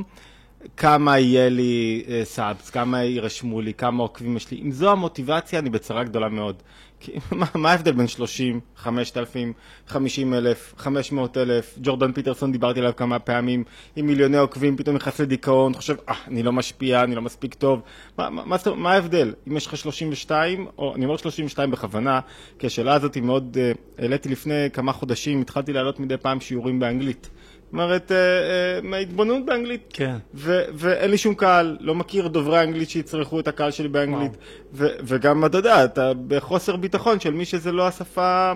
כמה 0.78 1.20
יהיה 1.20 1.50
לי 1.50 2.04
סאבס, 2.24 2.70
כמה 2.70 3.04
יירשמו 3.04 3.62
לי, 3.62 3.74
כמה 3.74 4.04
עוקבים 4.04 4.38
יש 4.38 4.52
לי. 4.52 4.62
אם 4.62 4.72
זו 4.72 4.92
המוטיבציה, 4.92 5.60
אני 5.60 5.70
בצרה 5.70 6.04
גדולה 6.04 6.30
מאוד. 6.30 6.56
כי 7.00 7.12
מה, 7.32 7.46
מה 7.56 7.72
ההבדל 7.72 7.92
בין 7.92 8.08
30, 8.08 8.60
5,000, 8.78 9.54
50 9.88 10.34
אלף, 10.34 10.74
500 10.78 11.38
אלף, 11.38 11.78
ג'ורדן 11.82 12.12
פיטרסון 12.12 12.52
דיברתי 12.52 12.80
עליו 12.80 12.96
כמה 12.96 13.20
פעמים, 13.20 13.64
עם 13.96 14.08
מיליוני 14.08 14.38
עוקבים, 14.38 14.78
פתאום 14.78 14.96
נכנס 14.96 15.20
לדיכאון, 15.20 15.74
חושב, 15.74 15.96
אה, 16.10 16.16
אני 16.28 16.44
לא 16.44 16.52
משפיע, 16.54 17.04
אני 17.04 17.16
לא 17.16 17.22
מספיק 17.22 17.54
טוב. 17.54 17.82
מה, 18.18 18.30
מה, 18.30 18.46
מה, 18.46 18.58
מה 18.76 18.94
ההבדל? 18.94 19.34
אם 19.48 19.58
יש 19.58 19.68
לך 19.68 19.78
32, 19.78 20.68
או 20.78 20.96
אני 20.96 21.06
אומר 21.06 21.18
32 21.18 21.72
בכוונה, 21.72 22.20
כי 22.60 22.68
השאלה 22.68 22.94
הזאת 22.94 23.16
היא 23.16 23.24
מאוד, 23.24 23.58
אה, 23.60 23.72
העליתי 23.98 24.30
לפני 24.30 24.70
כמה 24.74 24.94
חודשים, 24.94 25.42
התחלתי 25.42 25.74
להעלות 25.74 26.00
מדי 26.00 26.18
פעם 26.18 26.40
שיעורים 26.40 26.80
באנגלית. 26.80 27.30
אומרת, 27.72 28.12
אה, 28.12 28.18
אה, 28.18 28.82
מההתבוננות 28.84 29.46
באנגלית. 29.46 29.82
כן. 29.94 30.16
ו- 30.34 30.64
ואין 30.74 31.12
לי 31.12 31.18
שום 31.18 31.36
קהל, 31.36 31.78
לא 31.80 31.96
מכיר 31.96 32.28
דוברי 32.28 32.64
אנגלית 32.64 32.90
שיצרכו 32.90 33.40
את 33.40 33.48
הקהל 33.48 33.72
שלי 33.72 33.88
באנגלית. 33.88 34.38
ו- 34.74 34.96
וגם, 35.04 35.46
אתה 35.46 35.58
יודע, 35.58 35.86
אתה 35.86 36.12
בחוסר 36.28 36.76
ביטחון 36.76 37.20
של 37.20 37.34
מי 37.34 37.46
שזה 37.46 37.72
לא 37.72 37.88
השפה... 37.88 38.52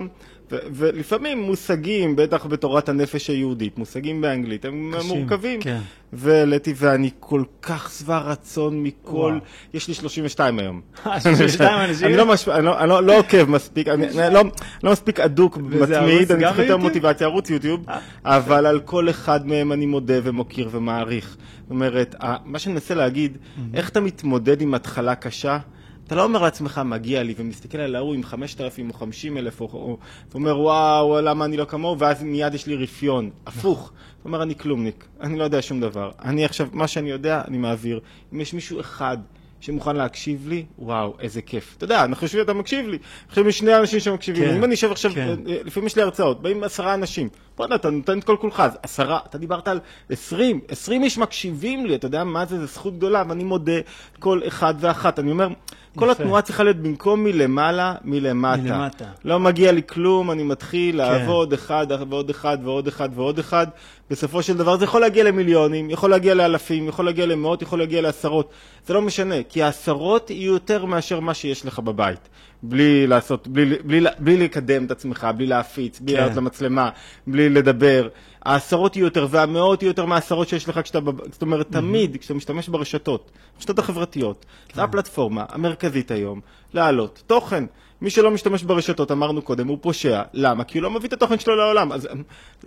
ו- 0.50 0.56
ולפעמים 0.72 1.42
מושגים, 1.42 2.16
בטח 2.16 2.46
בתורת 2.46 2.88
הנפש 2.88 3.30
היהודית, 3.30 3.78
מושגים 3.78 4.20
באנגלית, 4.20 4.64
הם 4.64 4.94
קשים, 4.98 5.18
מורכבים. 5.18 5.60
כן. 5.60 5.78
והעליתי, 6.12 6.74
ואני 6.76 7.10
כל 7.20 7.42
כך 7.62 7.92
שבע 7.98 8.18
רצון 8.18 8.82
מכל... 8.82 9.10
וואו. 9.10 9.34
יש 9.74 9.88
לי 9.88 9.94
32 9.94 10.58
היום. 10.58 10.80
32 11.22 11.78
אנשים? 11.88 12.06
אני 12.06 12.16
לא, 12.16 12.26
מש... 12.26 12.48
אני 12.48 12.64
לא, 12.64 12.80
אני 12.80 12.88
לא, 12.88 13.02
לא 13.02 13.18
עוקב 13.18 13.44
מספיק, 13.44 13.88
אני, 13.88 14.08
אני 14.08 14.34
לא, 14.34 14.42
לא 14.82 14.92
מספיק 14.92 15.20
אדוק, 15.20 15.56
מתמיד, 15.56 16.32
אני 16.32 16.44
צריך 16.44 16.58
יותר? 16.58 16.76
מוטיבציה, 16.76 17.26
ערוץ 17.26 17.50
יוטיוב, 17.50 17.86
אבל 18.24 18.66
על 18.66 18.80
כל 18.80 19.10
אחד 19.10 19.46
מהם 19.46 19.72
אני 19.72 19.86
מודה 19.86 20.14
ומוקיר 20.22 20.68
ומעריך. 20.72 21.36
זאת 21.62 21.70
אומרת, 21.70 22.14
מה 22.44 22.58
שאני 22.58 22.74
מנסה 22.74 22.94
להגיד, 22.94 23.38
איך 23.74 23.88
אתה 23.88 24.00
מתמודד 24.00 24.60
עם 24.60 24.74
התחלה 24.74 25.14
קשה? 25.14 25.58
אתה 26.06 26.14
לא 26.14 26.24
אומר 26.24 26.42
לעצמך, 26.42 26.80
מגיע 26.84 27.22
לי, 27.22 27.34
ומסתכל 27.36 27.78
על 27.78 27.96
ההוא 27.96 28.14
עם 28.14 28.22
5,000 28.22 28.88
או 28.88 28.94
50,000, 28.94 29.60
או, 29.60 29.66
או, 29.66 29.98
ואומר, 30.30 30.58
וואו, 30.58 31.20
למה 31.20 31.44
אני 31.44 31.56
לא 31.56 31.64
כמוהו, 31.64 31.98
ואז 31.98 32.22
מיד 32.22 32.54
יש 32.54 32.66
לי 32.66 32.76
רפיון. 32.76 33.30
הפוך. 33.46 33.92
אתה 34.20 34.28
אומר, 34.28 34.42
אני 34.42 34.54
כלומניק, 34.58 35.04
אני 35.20 35.38
לא 35.38 35.44
יודע 35.44 35.62
שום 35.62 35.80
דבר. 35.80 36.10
אני 36.24 36.44
עכשיו, 36.44 36.68
מה 36.72 36.88
שאני 36.88 37.10
יודע, 37.10 37.42
אני 37.48 37.58
מעביר. 37.58 38.00
אם 38.32 38.40
יש 38.40 38.54
מישהו 38.54 38.80
אחד 38.80 39.18
שמוכן 39.62 39.96
להקשיב 39.96 40.48
לי, 40.48 40.64
וואו, 40.78 41.14
איזה 41.20 41.42
כיף. 41.42 41.74
אתה 41.76 41.84
יודע, 41.84 42.04
אנחנו 42.04 42.26
חושבים 42.26 42.42
שאתה 42.42 42.52
מקשיב 42.52 42.88
לי. 42.88 42.98
עכשיו 43.28 43.48
יש 43.48 43.58
שני 43.58 43.76
אנשים 43.76 44.00
שמקשיבים 44.00 44.42
לי. 44.42 44.48
כן, 44.48 44.56
אם 44.56 44.64
אני 44.64 44.74
אשב 44.74 44.90
עכשיו, 44.90 45.12
כן. 45.14 45.36
אה, 45.48 45.58
לפעמים 45.64 45.86
יש 45.86 45.96
לי 45.96 46.02
הרצאות, 46.02 46.42
באים 46.42 46.64
עשרה 46.64 46.94
אנשים. 46.94 47.28
בוא'נה, 47.56 47.74
אתה 47.74 47.90
נותן 47.90 48.18
את 48.18 48.24
כל 48.24 48.36
כולך, 48.40 48.60
אז 48.60 48.78
עשרה, 48.82 49.18
אתה 49.26 49.38
דיברת 49.38 49.68
על 49.68 49.80
עשרים, 50.10 50.60
עשרים 50.68 51.02
איש 51.02 51.18
מקשיבים 51.18 51.86
לי, 51.86 51.94
אתה 51.94 52.06
יודע 52.06 52.24
מה 52.24 52.46
זה, 52.46 52.60
זו 52.60 52.66
זכות 52.66 52.96
גדולה, 52.96 53.22
ואני 53.28 53.44
מודה 53.44 53.80
כל 54.18 54.40
אחד 54.46 54.74
ואחת. 54.80 55.18
אני 55.18 55.30
אומר, 55.30 55.48
כל 55.96 56.10
התנועה 56.10 56.42
צריכה 56.42 56.62
להיות 56.62 56.76
במקום 56.76 57.24
מלמעלה, 57.24 57.94
מלמטה. 58.04 58.62
מלמטה. 58.62 59.04
לא 59.24 59.40
מגיע 59.40 59.72
לי 59.72 59.82
כלום, 59.86 60.30
אני 60.30 60.42
מתחיל 60.42 60.92
כן. 60.92 60.98
לעבוד 60.98 61.52
אחד 61.52 61.86
ועוד 62.08 62.30
אחד 62.30 62.58
ועוד 62.62 62.86
אחד 62.86 63.08
ועוד 63.14 63.38
אחד. 63.38 63.66
בסופו 64.10 64.42
של 64.42 64.56
דבר 64.56 64.76
זה 64.76 64.84
יכול 64.84 65.00
להגיע 65.00 65.24
למיליונים, 65.24 65.90
יכול 65.90 66.10
להגיע 66.10 66.34
לאלפים, 66.34 66.88
יכול 66.88 67.04
להגיע 67.04 67.26
למאות, 67.26 67.62
יכול 67.62 67.78
להגיע 67.78 68.00
לעשרות. 68.00 68.50
זה 68.86 68.94
לא 68.94 69.02
משנה, 69.02 69.34
כי 69.48 69.62
העשרות 69.62 70.30
יהיו 70.30 70.52
יותר 70.52 70.84
מאשר 70.84 71.20
מה 71.20 71.34
שיש 71.34 71.66
לך 71.66 71.78
בבית. 71.78 72.28
בלי 72.62 73.06
לעשות, 73.06 73.48
בלי, 73.48 73.76
בלי, 73.84 74.06
בלי 74.18 74.36
לקדם 74.36 74.84
את 74.84 74.90
עצמך, 74.90 75.26
בלי 75.36 75.46
להפיץ, 75.46 76.00
בלי 76.00 76.14
כן. 76.14 76.20
לעלות 76.20 76.36
למצלמה, 76.36 76.90
בלי 77.26 77.48
לדבר. 77.48 78.08
העשרות 78.44 78.96
יהיו 78.96 79.04
יותר 79.04 79.26
והמאות 79.30 79.82
יהיו 79.82 79.90
יותר 79.90 80.06
מהעשרות 80.06 80.48
שיש 80.48 80.68
לך 80.68 80.80
כשאתה, 80.82 80.98
זאת 81.32 81.42
אומרת, 81.42 81.66
תמיד 81.70 82.16
כשאתה 82.16 82.34
משתמש 82.34 82.68
ברשתות, 82.68 83.30
הרשתות 83.56 83.78
החברתיות, 83.78 84.46
כן. 84.68 84.74
זו 84.74 84.82
הפלטפורמה 84.82 85.44
המרכזית 85.48 86.10
היום, 86.10 86.40
להעלות 86.74 87.22
תוכן. 87.26 87.64
מי 88.00 88.10
שלא 88.10 88.30
משתמש 88.30 88.62
ברשתות, 88.62 89.10
אמרנו 89.10 89.42
קודם, 89.42 89.68
הוא 89.68 89.78
פושע. 89.80 90.22
למה? 90.32 90.64
כי 90.64 90.78
הוא 90.78 90.82
לא 90.82 90.90
מביא 90.90 91.08
את 91.08 91.12
התוכן 91.12 91.38
שלו 91.38 91.56
לעולם. 91.56 91.92
אז, 91.92 92.08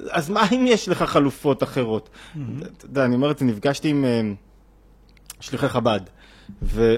אז 0.10 0.30
מה 0.30 0.44
אם 0.52 0.66
יש 0.68 0.90
לך 0.90 1.04
חלופות 1.04 1.64
אחרות? 1.64 2.10
אתה 2.78 2.86
יודע, 2.86 3.06
אני 3.06 3.16
אומר 3.16 3.32
את 3.32 3.38
זה, 3.38 3.46
נפגשתי 3.46 3.90
עם 3.90 4.06
אה, 4.06 4.22
שליחי 5.40 5.70
חב"ד, 5.70 6.00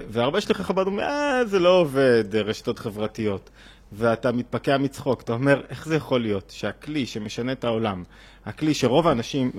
והרבה 0.10 0.41
שליחי 0.41 0.63
חב"ד 0.63 0.88
אומרים, 0.88 1.07
אה, 1.07 1.46
זה 1.46 1.60
לא 1.60 1.79
עובד, 1.79 2.36
אה, 2.36 2.41
רשתות 2.41 2.79
חברתיות. 2.79 3.50
ואתה 3.91 4.32
מתפקע 4.32 4.77
מצחוק, 4.77 5.22
אתה 5.22 5.34
אומר, 5.34 5.62
איך 5.70 5.86
זה 5.88 5.96
יכול 5.96 6.22
להיות 6.22 6.53
שהכלי 6.56 7.06
שמשנה 7.06 7.51
את 7.51 7.63
העולם, 7.63 8.03
הכלי 8.46 8.74
שרוב 8.74 9.08
האנשים, 9.08 9.51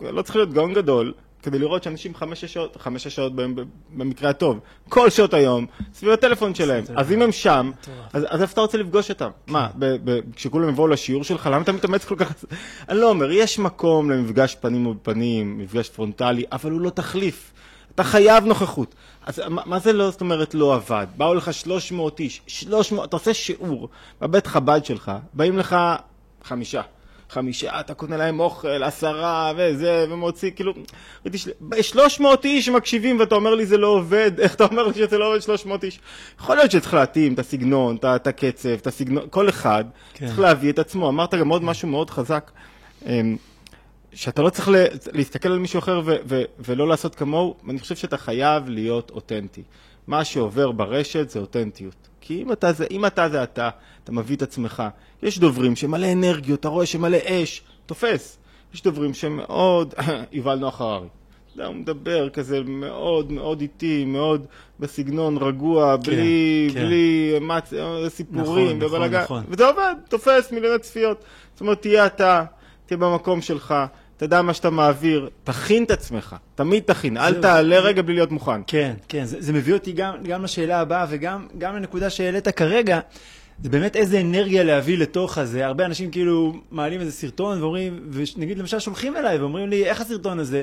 לא 0.00 0.22
צריך 0.22 0.36
להיות 0.36 0.52
גאון 0.52 0.74
גדול, 0.74 1.12
כדי 1.42 1.58
לראות 1.58 1.82
שאנשים 1.82 2.14
חמש-שש 2.14 2.52
שעות, 2.52 2.76
חמש-שש 2.80 3.14
שעות 3.16 3.36
בהם, 3.36 3.54
במקרה 3.90 4.30
הטוב, 4.30 4.58
כל 4.88 5.10
שעות 5.10 5.34
היום, 5.34 5.66
סביב 5.94 6.12
הטלפון 6.12 6.54
שלהם. 6.54 6.84
אז 6.96 7.12
אם 7.12 7.22
הם 7.22 7.32
שם, 7.32 7.70
אז, 8.12 8.26
אז 8.28 8.42
איפה 8.42 8.52
אתה 8.52 8.60
רוצה 8.60 8.78
לפגוש 8.78 9.10
אותם? 9.10 9.30
מה, 9.46 9.68
ב- 9.78 9.96
ב- 10.10 10.20
כשכולם 10.36 10.68
יבואו 10.68 10.88
לשיעור 10.88 11.24
שלך, 11.24 11.46
למה 11.52 11.62
אתה 11.62 11.72
מתאמץ 11.72 12.04
כל 12.04 12.16
כך? 12.16 12.44
אני 12.88 12.98
לא 12.98 13.10
אומר, 13.10 13.30
יש 13.30 13.58
מקום 13.58 14.10
למפגש 14.10 14.54
פנים 14.60 14.82
מול 14.82 14.96
פנים, 15.02 15.58
מפגש 15.58 15.88
פרונטלי, 15.88 16.44
אבל 16.52 16.70
הוא 16.70 16.80
לא 16.80 16.90
תחליף. 16.90 17.52
אתה 17.94 18.04
חייב 18.04 18.44
נוכחות. 18.44 18.94
אז 19.26 19.42
מה, 19.48 19.62
מה 19.66 19.78
זה 19.78 19.92
לא, 19.92 20.10
זאת 20.10 20.20
אומרת, 20.20 20.54
לא 20.54 20.74
עבד? 20.74 21.06
באו 21.16 21.34
לך 21.34 21.54
300 21.54 22.20
איש, 22.20 22.40
300, 22.46 23.08
אתה 23.08 23.16
עושה 23.16 23.34
שיעור 23.34 23.88
בבית 24.20 24.46
חב"ד 24.46 24.84
שלך, 24.84 25.12
באים 25.32 25.58
לך 25.58 25.76
חמישה. 26.44 26.82
חמישה, 27.30 27.80
אתה 27.80 27.94
קונה 27.94 28.16
להם 28.16 28.40
אוכל, 28.40 28.82
עשרה 28.82 29.52
וזה, 29.56 30.06
ומוציא, 30.10 30.50
כאילו, 30.50 30.72
ראיתי, 31.24 31.38
של... 31.38 31.50
300 31.82 32.44
איש 32.44 32.68
מקשיבים 32.68 33.20
ואתה 33.20 33.34
אומר 33.34 33.54
לי 33.54 33.66
זה 33.66 33.76
לא 33.78 33.86
עובד, 33.86 34.40
איך 34.40 34.54
אתה 34.56 34.64
אומר 34.64 34.86
לי 34.86 34.94
שזה 34.94 35.18
לא 35.18 35.28
עובד 35.28 35.40
300 35.40 35.84
איש? 35.84 35.98
יכול 36.40 36.56
להיות 36.56 36.70
שצריך 36.70 36.94
להתאים 36.94 37.34
את 37.34 37.38
הסגנון, 37.38 37.96
את 38.16 38.26
הקצב, 38.26 38.68
את 38.68 38.86
הסגנון, 38.86 39.26
כל 39.30 39.48
אחד 39.48 39.84
כן. 40.14 40.26
צריך 40.26 40.38
להביא 40.38 40.72
את 40.72 40.78
עצמו. 40.78 41.08
אמרת 41.08 41.34
גם 41.34 41.48
עוד 41.48 41.64
משהו 41.64 41.88
מאוד 41.88 42.10
חזק, 42.10 42.50
אמ, 43.06 43.36
שאתה 44.14 44.42
לא 44.42 44.50
צריך 44.50 44.68
להסתכל 45.12 45.48
על 45.48 45.58
מישהו 45.58 45.78
אחר 45.78 46.00
ו- 46.04 46.16
ו- 46.24 46.42
ולא 46.58 46.88
לעשות 46.88 47.14
כמוהו, 47.14 47.54
ואני 47.66 47.78
חושב 47.78 47.96
שאתה 47.96 48.16
חייב 48.16 48.68
להיות 48.68 49.10
אותנטי. 49.10 49.62
מה 50.06 50.24
שעובר 50.24 50.72
ברשת 50.72 51.30
זה 51.30 51.38
אותנטיות. 51.38 52.08
כי 52.20 52.42
אם 52.42 52.52
אתה 52.52 52.72
זה, 52.72 52.86
אם 52.90 53.06
אתה 53.06 53.28
זה 53.28 53.42
אתה, 53.42 53.70
אתה 54.04 54.12
מביא 54.12 54.36
את 54.36 54.42
עצמך. 54.42 54.82
יש 55.22 55.38
דוברים 55.38 55.76
שמלא 55.76 56.12
אנרגיות, 56.12 56.60
אתה 56.60 56.68
רואה 56.68 56.86
שמלא 56.86 57.18
אש, 57.26 57.62
תופס. 57.86 58.38
יש 58.74 58.82
דוברים 58.82 59.14
שמאוד, 59.14 59.94
יובל 60.32 60.54
נוח 60.58 60.80
הררי. 60.80 61.06
אתה 61.06 61.62
יודע, 61.62 61.66
הוא 61.66 61.76
מדבר 61.76 62.28
כזה 62.28 62.60
מאוד 62.60 63.32
מאוד 63.32 63.60
איטי, 63.60 64.04
מאוד 64.04 64.46
בסגנון 64.80 65.36
רגוע, 65.36 65.96
בלי, 65.96 66.68
כן. 66.74 66.80
בלי 66.80 67.34
מצ... 67.40 67.72
סיפורים 68.08 68.78
נכון, 68.78 68.82
ובלאגן. 68.82 69.20
נכון. 69.22 69.44
וזה 69.48 69.66
עובד, 69.66 69.94
תופס 70.08 70.52
מיליוני 70.52 70.78
צפיות. 70.78 71.24
זאת 71.52 71.60
אומרת, 71.60 71.80
תהיה 71.80 72.06
אתה, 72.06 72.44
תהיה 72.86 72.98
במקום 72.98 73.42
שלך, 73.42 73.74
תדע 74.16 74.42
מה 74.42 74.54
שאתה 74.54 74.70
מעביר, 74.70 75.28
תכין 75.44 75.84
את 75.84 75.90
עצמך, 75.90 76.36
תמיד 76.54 76.82
תכין, 76.86 77.16
אל. 77.16 77.42
תעלה 77.42 77.78
רגע 77.78 78.02
בלי 78.02 78.14
להיות 78.14 78.30
מוכן. 78.30 78.60
כן, 78.66 78.94
כן, 79.08 79.24
זה, 79.24 79.36
זה 79.40 79.52
מביא 79.52 79.74
אותי 79.74 79.92
גם, 79.92 80.14
גם 80.22 80.44
לשאלה 80.44 80.80
הבאה 80.80 81.06
וגם 81.08 81.46
גם 81.58 81.76
לנקודה 81.76 82.10
שהעלית 82.10 82.48
כרגע, 82.48 83.00
זה 83.62 83.68
באמת 83.68 83.96
איזה 83.96 84.20
אנרגיה 84.20 84.64
להביא 84.64 84.98
לתוך 84.98 85.38
הזה. 85.38 85.66
הרבה 85.66 85.86
אנשים 85.86 86.10
כאילו 86.10 86.54
מעלים 86.70 87.00
איזה 87.00 87.12
סרטון 87.12 87.62
ואומרים, 87.62 88.08
ונגיד 88.12 88.58
למשל 88.58 88.78
שולחים 88.78 89.16
אליי 89.16 89.38
ואומרים 89.38 89.68
לי, 89.70 89.84
איך 89.84 90.00
הסרטון 90.00 90.38
הזה? 90.38 90.62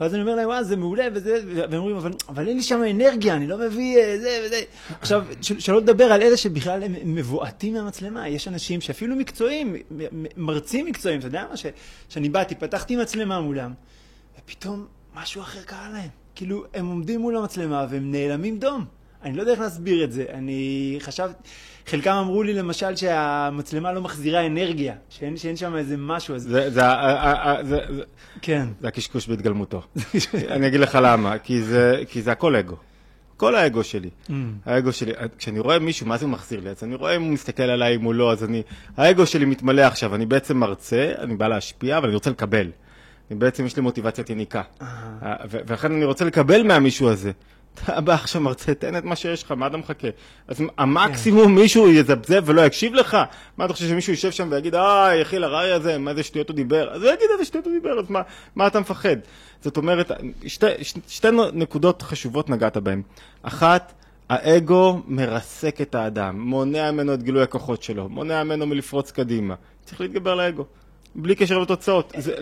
ואז 0.00 0.14
אני 0.14 0.22
אומר 0.22 0.34
להם, 0.34 0.48
וואו, 0.48 0.64
זה 0.64 0.76
מעולה 0.76 1.04
וזה, 1.14 1.38
והם 1.54 1.74
אומרים, 1.74 1.96
אבל, 1.96 2.12
אבל 2.28 2.48
אין 2.48 2.56
לי 2.56 2.62
שם 2.62 2.82
אנרגיה, 2.90 3.34
אני 3.34 3.46
לא 3.46 3.58
מביא 3.58 3.98
אה, 3.98 4.18
זה 4.20 4.42
וזה. 4.46 4.60
עכשיו, 5.00 5.24
של- 5.42 5.60
שלא 5.60 5.78
לדבר 5.80 6.04
על 6.04 6.22
אלה 6.22 6.36
שבכלל 6.36 6.82
הם 6.82 6.94
מבועטים 7.04 7.74
מהמצלמה. 7.74 8.28
יש 8.28 8.48
אנשים 8.48 8.80
שאפילו 8.80 9.16
מקצועיים, 9.16 9.76
מרצים 10.36 10.86
מקצועיים, 10.86 11.18
אתה 11.20 11.26
יודע 11.28 11.44
מה? 11.50 11.54
שאני 12.08 12.28
באתי, 12.28 12.54
פתחתי 12.54 12.96
מצלמה 12.96 13.40
מולם, 13.40 13.72
ופתאום 14.38 14.86
משהו 15.14 15.42
אחר 15.42 15.62
קרה 15.62 15.88
להם. 15.92 16.08
כאילו, 16.34 16.64
הם 16.74 16.86
עומדים 16.86 17.20
מול 17.20 17.36
המצלמה 17.36 17.86
והם 17.90 18.10
נעלמים 18.12 18.58
דום. 18.58 18.84
אני 19.22 19.36
לא 19.36 19.42
יודע 19.42 19.52
איך 19.52 19.60
להסביר 19.60 20.04
את 20.04 20.12
זה. 20.12 20.24
אני 20.32 20.96
חשבתי, 21.00 21.48
חלקם 21.86 22.12
אמרו 22.12 22.42
לי 22.42 22.54
למשל 22.54 22.96
שהמצלמה 22.96 23.92
לא 23.92 24.00
מחזירה 24.00 24.46
אנרגיה, 24.46 24.94
שאין, 25.08 25.36
שאין 25.36 25.56
שם 25.56 25.76
איזה 25.76 25.96
משהו. 25.98 26.34
אז... 26.34 26.42
זה, 26.42 26.70
זה, 26.70 26.82
זה, 27.62 27.78
זה, 27.88 28.02
כן. 28.42 28.66
זה 28.80 28.88
הקשקוש 28.88 29.28
בהתגלמותו. 29.28 29.82
אני 30.48 30.66
אגיד 30.66 30.80
לך 30.80 30.98
למה, 31.02 31.38
כי 31.38 31.62
זה, 31.62 32.02
כי 32.08 32.22
זה 32.22 32.32
הכל 32.32 32.56
אגו. 32.56 32.76
כל 33.36 33.54
האגו 33.54 33.84
שלי. 33.84 34.10
Mm. 34.28 34.32
האגו 34.66 34.92
שלי, 34.92 35.12
כשאני 35.38 35.58
רואה 35.58 35.78
מישהו, 35.78 36.06
מה 36.06 36.16
זה 36.16 36.26
מחזיר 36.26 36.60
לי? 36.60 36.70
אז 36.70 36.84
אני 36.84 36.94
רואה 36.94 37.16
אם 37.16 37.22
הוא 37.22 37.32
מסתכל 37.32 37.62
עליי, 37.62 37.94
אם 37.94 38.04
הוא 38.04 38.14
לא, 38.14 38.32
אז 38.32 38.44
אני... 38.44 38.62
האגו 38.96 39.26
שלי 39.26 39.44
מתמלא 39.44 39.82
עכשיו, 39.82 40.14
אני 40.14 40.26
בעצם 40.26 40.56
מרצה, 40.56 41.12
אני 41.18 41.36
בא 41.36 41.48
להשפיע, 41.48 41.98
אבל 41.98 42.06
אני 42.06 42.14
רוצה 42.14 42.30
לקבל. 42.30 42.70
אני 43.30 43.38
בעצם, 43.38 43.66
יש 43.66 43.76
לי 43.76 43.82
מוטיבציית 43.82 44.30
יניקה. 44.30 44.62
ו- 44.82 45.58
ולכן 45.66 45.92
אני 45.92 46.04
רוצה 46.04 46.24
לקבל 46.24 46.62
מהמישהו 46.62 47.08
הזה. 47.08 47.32
אתה 47.74 48.00
בא 48.00 48.14
עכשיו 48.14 48.42
מרצה, 48.42 48.74
תן 48.74 48.96
את 48.96 49.04
מה 49.04 49.16
שיש 49.16 49.42
לך, 49.42 49.52
מה 49.52 49.66
אתה 49.66 49.76
מחכה? 49.76 50.08
אז 50.48 50.62
המקסימום 50.78 51.54
מישהו 51.54 51.88
יזבזב 51.88 52.42
ולא 52.46 52.60
יקשיב 52.60 52.94
לך? 52.94 53.16
מה 53.56 53.64
אתה 53.64 53.72
חושב 53.72 53.88
שמישהו 53.88 54.12
יושב 54.12 54.30
שם 54.30 54.48
ויגיד, 54.50 54.74
אה, 54.74 55.16
יחיל 55.16 55.44
הראי 55.44 55.72
הזה, 55.72 55.98
מה 55.98 56.14
זה 56.14 56.22
שטויות 56.22 56.48
הוא 56.48 56.56
דיבר? 56.56 56.90
אז 56.90 57.02
הוא 57.02 57.12
יגיד 57.12 57.26
איזה 57.32 57.44
שטויות 57.44 57.66
הוא 57.66 57.74
דיבר, 57.74 57.98
אז 57.98 58.10
מה, 58.10 58.22
מה 58.56 58.66
אתה 58.66 58.80
מפחד? 58.80 59.16
זאת 59.60 59.76
אומרת, 59.76 60.10
שתי, 60.46 60.66
שתי, 61.08 61.28
נקודות 61.52 62.02
חשובות 62.02 62.50
נגעת 62.50 62.76
בהן. 62.76 63.02
אחת, 63.42 63.92
האגו 64.28 65.00
מרסק 65.06 65.80
את 65.80 65.94
האדם, 65.94 66.40
מונע 66.40 66.90
ממנו 66.90 67.14
את 67.14 67.22
גילוי 67.22 67.42
הכוחות 67.42 67.82
שלו, 67.82 68.08
מונע 68.08 68.44
ממנו 68.44 68.66
מלפרוץ 68.66 69.10
קדימה. 69.10 69.54
צריך 69.84 70.00
להתגבר 70.00 70.32
על 70.32 70.40
האגו, 70.40 70.64
בלי 71.14 71.34
קשר 71.34 71.58
לתוצאות. 71.58 72.12
זה- 72.18 72.32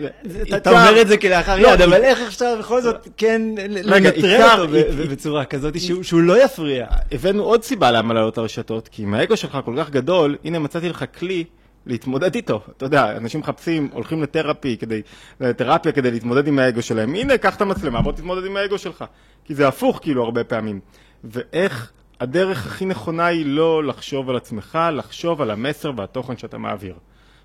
אתה- 0.41 0.57
אתה 0.57 0.69
אומר 0.89 1.01
את 1.01 1.07
זה 1.07 1.17
כלאחר 1.17 1.57
לא, 1.59 1.67
יד, 1.67 1.81
אבל 1.81 1.93
איך 2.03 2.19
אפשר 2.27 2.55
בכל 2.59 2.81
זאת 2.81 3.07
כן 3.17 3.41
רגע, 3.83 4.09
לנטרל 4.11 4.59
אותו 4.61 4.73
בצורה 5.11 5.45
כזאת 5.45 5.79
שהוא- 5.79 6.03
שהוא 6.03 6.21
לא 6.21 6.43
יפריע? 6.43 6.87
הבאנו 7.11 7.43
עוד 7.43 7.63
סיבה 7.63 7.91
למה 7.91 8.13
לעלות 8.13 8.37
לרשתות, 8.37 8.87
כי 8.87 9.03
אם 9.03 9.13
האגו 9.13 9.37
שלך 9.37 9.57
כל 9.65 9.73
כך 9.77 9.89
גדול, 9.89 10.35
הנה 10.45 10.59
מצאתי 10.59 10.89
לך 10.89 11.05
כלי 11.19 11.43
להתמודד 11.85 12.35
איתו. 12.35 12.61
אתה 12.77 12.85
יודע, 12.85 13.17
אנשים 13.17 13.39
מחפשים, 13.39 13.89
הולכים 13.93 14.23
לתרפי 14.23 14.77
כדי, 14.77 15.01
לתרפיה 15.39 15.91
כדי 15.91 16.11
להתמודד 16.11 16.47
עם 16.47 16.59
האגו 16.59 16.81
שלהם. 16.81 17.15
הנה, 17.15 17.37
קח 17.37 17.55
את 17.55 17.61
המצלמה, 17.61 18.01
בוא 18.01 18.11
תתמודד 18.11 18.45
עם 18.45 18.57
האגו 18.57 18.77
שלך. 18.77 19.05
כי 19.45 19.55
זה 19.55 19.67
הפוך 19.67 19.99
כאילו 20.01 20.23
הרבה 20.23 20.43
פעמים. 20.43 20.79
ואיך 21.23 21.91
הדרך 22.19 22.65
הכי 22.67 22.85
נכונה 22.85 23.25
היא 23.25 23.45
לא 23.45 23.83
לחשוב 23.83 24.29
על 24.29 24.35
עצמך, 24.35 24.79
לחשוב 24.93 25.41
על 25.41 25.51
המסר 25.51 25.91
והתוכן 25.97 26.37
שאתה 26.37 26.57
מעביר. 26.57 26.93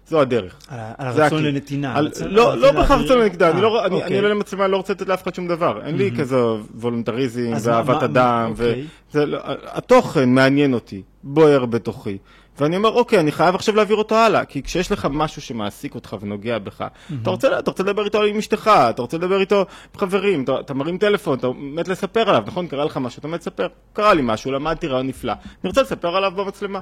זו 0.09 0.21
הדרך. 0.21 0.55
על 0.69 0.79
הרצון. 0.99 1.45
לנתינה. 1.45 2.01
לא, 2.27 2.57
לא 2.59 2.73
בהכרח 2.73 2.91
להעביר- 2.91 3.07
רצון 3.07 3.19
לנגדה, 3.19 3.51
אני 3.51 3.57
אה, 3.57 3.63
לא- 3.63 3.87
אני 3.87 3.95
אוקיי. 3.95 4.09
אני 4.09 4.17
עולה 4.17 4.29
למצלמה, 4.29 4.65
אני 4.65 4.73
לא 4.73 4.77
רוצה 4.77 4.93
לתת 4.93 5.09
לאף 5.09 5.23
אחד 5.23 5.35
שום 5.35 5.49
דבר. 5.49 5.81
אין 5.87 5.97
לי 5.97 6.11
כזה 6.19 6.37
וולונטריזם 6.75 7.53
ואהבת 7.63 8.03
אדם. 8.03 8.51
אוקיי. 8.51 8.85
לא- 9.27 9.39
התוכן 9.65 10.29
מעניין 10.29 10.75
אותי, 10.75 11.03
בוער 11.25 11.67
בתוכי. 11.67 12.19
ואני 12.59 12.77
אומר, 12.77 12.89
אוקיי, 12.89 13.21
אני 13.21 13.33
חייב 13.33 13.55
עכשיו 13.55 13.77
להעביר 13.77 13.97
אותו 13.97 14.15
הלאה, 14.15 14.45
כי 14.45 14.63
כשיש 14.63 14.93
לך 14.93 15.09
משהו 15.11 15.43
שמעסיק 15.43 15.95
אותך 15.95 16.17
ונוגע 16.21 16.59
בך, 16.59 16.85
אתה 17.23 17.31
רוצה, 17.31 17.59
אתה 17.59 17.71
רוצה 17.71 17.83
לדבר 17.83 18.05
איתו 18.05 18.23
עם 18.23 18.39
אשתך, 18.39 18.71
אתה 18.91 19.03
רוצה 19.03 19.17
לדבר 19.17 19.41
איתו 19.41 19.59
עם 19.59 20.01
חברים, 20.01 20.45
אתה, 20.45 20.61
אתה 20.61 20.75
מרים 20.75 20.99
טלפון, 20.99 21.39
אתה 21.39 21.49
מת 21.57 21.89
לספר 21.89 22.29
עליו, 22.29 22.43
נכון? 22.47 22.67
קרה 22.67 22.85
לך 22.85 22.97
משהו, 22.97 23.21
אתה 23.21 23.29
מת 23.29 23.41
לספר. 23.41 23.67
קרה 23.93 24.15
לי 24.15 24.23
משהו, 24.25 24.53
למדתי 24.53 24.87
רעיון 24.87 25.07
נפלא. 25.07 25.33
אני 25.33 25.69
רוצה 25.69 25.83
לספר 25.83 26.17
עליו 26.17 26.33
במצלמה. 26.37 26.81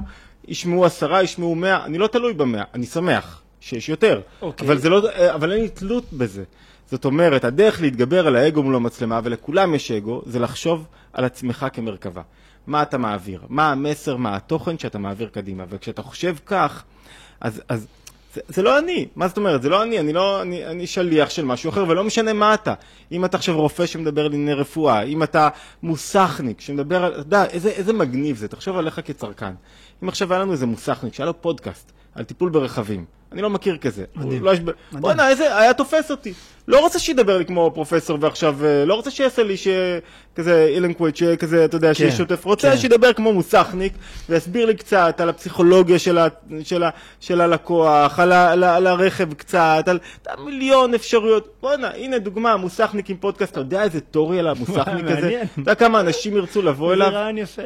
ישמעו 0.48 0.84
עשרה, 0.84 1.22
ישמעו 1.22 1.54
מאה, 1.54 1.84
אני 1.84 1.98
לא 1.98 2.06
תלוי 2.06 2.32
במאה, 2.32 2.64
אני 2.74 2.86
שמח 2.86 3.42
שיש 3.60 3.88
יותר. 3.88 4.20
אוקיי. 4.42 4.68
אבל 4.68 4.88
לא, 4.88 5.08
אבל 5.34 5.52
אין 5.52 5.60
לי 5.60 5.68
תלות 5.68 6.12
בזה. 6.12 6.44
זאת 6.90 7.04
אומרת, 7.04 7.44
הדרך 7.44 7.80
להתגבר 7.80 8.26
על 8.26 8.36
האגו 8.36 8.62
מול 8.62 8.74
המצלמה, 8.74 9.20
ולכולם 9.24 9.74
יש 9.74 9.90
אגו, 9.90 10.22
זה 10.26 10.38
לחשוב 10.38 10.86
על 11.12 11.24
עצמך 11.24 11.66
כמרכבה. 11.72 12.22
מה 12.66 12.82
אתה 12.82 12.98
מעביר? 12.98 13.40
מה 13.48 13.72
המסר, 13.72 14.16
מה 14.16 14.36
התוכן 14.36 14.78
שאתה 14.78 14.98
מעביר 14.98 15.28
קדימה? 15.28 15.64
וכשאתה 15.68 16.02
חושב 16.02 16.36
כך, 16.46 16.84
אז, 17.40 17.62
אז 17.68 17.86
זה, 18.34 18.40
זה 18.48 18.62
לא 18.62 18.78
אני, 18.78 19.08
מה 19.16 19.28
זאת 19.28 19.36
אומרת? 19.36 19.62
זה 19.62 19.68
לא 19.68 19.82
אני, 19.82 19.98
אני 19.98 20.12
לא, 20.12 20.42
אני, 20.42 20.66
אני 20.66 20.86
שליח 20.86 21.30
של 21.30 21.44
משהו 21.44 21.70
אחר, 21.70 21.84
ולא 21.88 22.04
משנה 22.04 22.32
מה 22.32 22.54
אתה. 22.54 22.74
אם 23.12 23.24
אתה 23.24 23.36
עכשיו 23.36 23.60
רופא 23.60 23.86
שמדבר 23.86 24.24
על 24.24 24.32
ענייני 24.32 24.54
רפואה, 24.54 25.02
אם 25.02 25.22
אתה 25.22 25.48
מוסכניק 25.82 26.60
שמדבר 26.60 27.04
על, 27.04 27.12
אתה 27.12 27.20
יודע, 27.20 27.44
איזה, 27.44 27.70
איזה 27.70 27.92
מגניב 27.92 28.36
זה, 28.36 28.48
תחשוב 28.48 28.76
עליך 28.76 29.00
כצרכן. 29.04 29.52
אם 30.02 30.08
עכשיו 30.08 30.32
היה 30.32 30.42
לנו 30.42 30.52
איזה 30.52 30.66
מוסכניק 30.66 31.14
שהיה 31.14 31.26
לו 31.26 31.42
פודקאסט 31.42 31.92
על 32.14 32.24
טיפול 32.24 32.50
ברכבים, 32.50 33.04
אני 33.32 33.42
לא 33.42 33.50
מכיר 33.50 33.76
כזה. 33.76 34.04
מדהים. 34.16 34.44
לא 34.44 34.50
יש... 34.52 34.58
בוא'נה, 34.92 35.28
איזה, 35.28 35.58
היה 35.58 35.74
תופס 35.74 36.10
אותי. 36.10 36.32
לא 36.68 36.80
רוצה 36.80 36.98
שידבר 36.98 37.38
לי 37.38 37.44
כמו 37.44 37.70
פרופסור 37.74 38.18
ועכשיו, 38.20 38.56
אה, 38.64 38.84
לא 38.84 38.94
רוצה 38.94 39.10
שיעשה 39.10 39.42
לי 39.42 39.54
שכזה 39.56 40.66
אילנקוויץ', 40.74 41.16
שכזה, 41.18 41.64
אתה 41.64 41.76
יודע, 41.76 41.88
כן, 41.88 41.94
שיהיה 41.94 42.12
שוטף. 42.12 42.44
רוצה 42.44 42.70
כן. 42.70 42.76
שידבר 42.76 43.12
כמו 43.12 43.32
מוסכניק, 43.32 43.92
ויסביר 44.28 44.66
לי 44.66 44.74
קצת 44.74 45.20
על 45.20 45.28
הפסיכולוגיה 45.28 45.98
של, 45.98 46.18
ה, 46.18 46.26
של, 46.64 46.82
ה, 46.82 46.90
של 47.20 47.40
הלקוח, 47.40 48.18
על, 48.18 48.32
ה, 48.32 48.52
על, 48.52 48.64
ה- 48.64 48.76
על 48.76 48.86
הרכב 48.86 49.34
קצת, 49.34 49.84
על 49.86 49.98
על 50.26 50.44
מיליון 50.44 50.94
אפשרויות. 50.94 51.48
בוא'נה, 51.62 51.90
הנה 51.96 52.18
דוגמה, 52.18 52.56
מוסכניק 52.56 53.10
עם 53.10 53.16
פודקאסט, 53.16 53.52
אתה 53.52 53.60
יודע 53.60 53.82
איזה 53.82 54.00
תור 54.00 54.32
יהיה 54.34 54.42
למוסכניק 54.42 55.04
הזה? 55.18 55.42
אתה 55.52 55.60
יודע 55.60 55.74
כמה 55.74 56.00
אנשים 56.00 56.36
ירצו 56.36 56.62
לבוא 56.62 56.88
זה 56.88 56.94
אליו? 56.94 57.08
רעיון 57.12 57.38
יפה. 57.38 57.62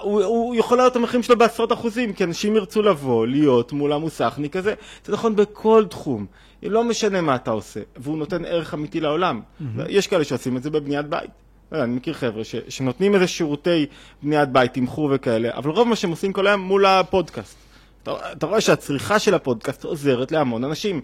הוא, 0.00 0.24
הוא 0.24 0.54
יכול 0.54 0.76
לעלות 0.76 0.92
את 0.92 0.96
המחירים 0.96 1.22
שלו 1.22 1.38
בעשרות 1.38 1.72
אחוזים, 1.72 2.12
כי 2.12 2.24
אנשים 2.24 2.56
ירצו 2.56 2.82
לבוא, 2.82 3.26
להיות 3.26 3.72
מול 3.72 3.92
המוסכניק 3.92 4.56
הזה. 4.56 4.74
זה 5.04 5.12
נכון 5.12 5.36
בכל 5.36 5.84
תחום. 5.90 6.26
לא 6.62 6.84
משנה 6.84 7.20
מה 7.20 7.34
אתה 7.34 7.50
עושה, 7.50 7.80
והוא 7.96 8.18
נותן 8.18 8.44
ערך 8.44 8.74
אמיתי 8.74 9.00
לעולם. 9.00 9.40
יש 9.88 10.06
כאלה 10.06 10.24
שעושים 10.24 10.56
את 10.56 10.62
זה 10.62 10.70
בבניית 10.70 11.06
בית. 11.06 11.30
לא 11.72 11.82
אני 11.82 11.96
מכיר 11.96 12.14
חבר'ה 12.14 12.44
ש, 12.44 12.54
שנותנים 12.68 13.14
איזה 13.14 13.26
שירותי 13.26 13.86
בניית 14.22 14.48
בית, 14.48 14.74
תמחור 14.74 15.10
וכאלה, 15.14 15.50
אבל 15.54 15.70
רוב 15.70 15.88
מה 15.88 15.96
שהם 15.96 16.10
עושים 16.10 16.32
כל 16.32 16.46
היום 16.46 16.60
מול 16.60 16.86
הפודקאסט. 16.86 17.56
אתה, 18.02 18.32
אתה 18.32 18.46
רואה 18.46 18.60
שהצריכה 18.60 19.18
של 19.18 19.34
הפודקאסט 19.34 19.84
עוזרת 19.84 20.32
להמון 20.32 20.64
אנשים. 20.64 21.00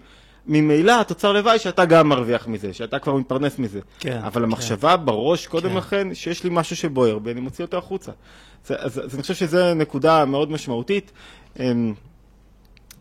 ממילא 0.47 1.01
התוצר 1.01 1.31
לוואי 1.31 1.59
שאתה 1.59 1.85
גם 1.85 2.09
מרוויח 2.09 2.47
מזה, 2.47 2.73
שאתה 2.73 2.99
כבר 2.99 3.15
מתפרנס 3.15 3.59
מזה. 3.59 3.79
כן, 3.99 4.19
אבל 4.23 4.41
כן. 4.41 4.43
המחשבה 4.43 4.97
בראש 4.97 5.47
קודם 5.47 5.69
כן. 5.69 5.75
לכן, 5.75 6.13
שיש 6.13 6.43
לי 6.43 6.49
משהו 6.53 6.75
שבוער 6.75 7.19
בי, 7.19 7.31
אני 7.31 7.39
מוציא 7.39 7.65
אותו 7.65 7.77
החוצה. 7.77 8.11
זה, 8.65 8.75
אז, 8.79 8.99
אז 8.99 9.13
אני 9.13 9.21
חושב 9.21 9.33
שזו 9.33 9.73
נקודה 9.73 10.25
מאוד 10.25 10.51
משמעותית, 10.51 11.11
אמ, 11.59 11.93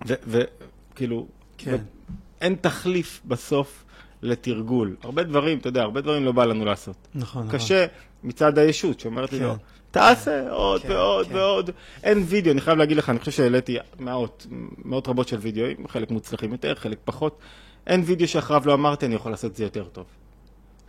וכאילו, 0.06 1.26
כן. 1.58 1.76
אין 2.40 2.56
תחליף 2.60 3.20
בסוף 3.24 3.84
לתרגול. 4.22 4.96
הרבה 5.02 5.22
דברים, 5.22 5.58
אתה 5.58 5.68
יודע, 5.68 5.82
הרבה 5.82 6.00
דברים 6.00 6.24
לא 6.24 6.32
בא 6.32 6.44
לנו 6.44 6.64
לעשות. 6.64 6.96
נכון, 7.14 7.46
נכון. 7.46 7.58
מצד 8.24 8.58
הישות 8.58 9.00
שאומרת 9.00 9.32
לי 9.32 9.38
כן. 9.38 9.44
לא, 9.44 9.54
תעשה 9.90 10.50
עוד 10.50 10.82
כן, 10.82 10.90
ועוד 10.90 11.26
כן. 11.26 11.34
ועוד. 11.34 11.70
אין 12.02 12.24
וידאו, 12.26 12.52
אני 12.52 12.60
חייב 12.60 12.78
להגיד 12.78 12.96
לך, 12.96 13.10
אני 13.10 13.18
חושב 13.18 13.30
שהעליתי 13.30 13.78
מאות, 13.98 14.46
מאות 14.84 15.08
רבות 15.08 15.28
של 15.28 15.36
וידאוים, 15.36 15.88
חלק 15.88 16.10
מוצלחים 16.10 16.52
יותר, 16.52 16.74
חלק 16.74 16.98
פחות. 17.04 17.38
אין 17.86 18.02
וידאו 18.04 18.28
שאחריו 18.28 18.62
לא 18.66 18.74
אמרתי, 18.74 19.06
אני 19.06 19.14
יכול 19.14 19.32
לעשות 19.32 19.50
את 19.50 19.56
זה 19.56 19.64
יותר 19.64 19.84
טוב. 19.84 20.04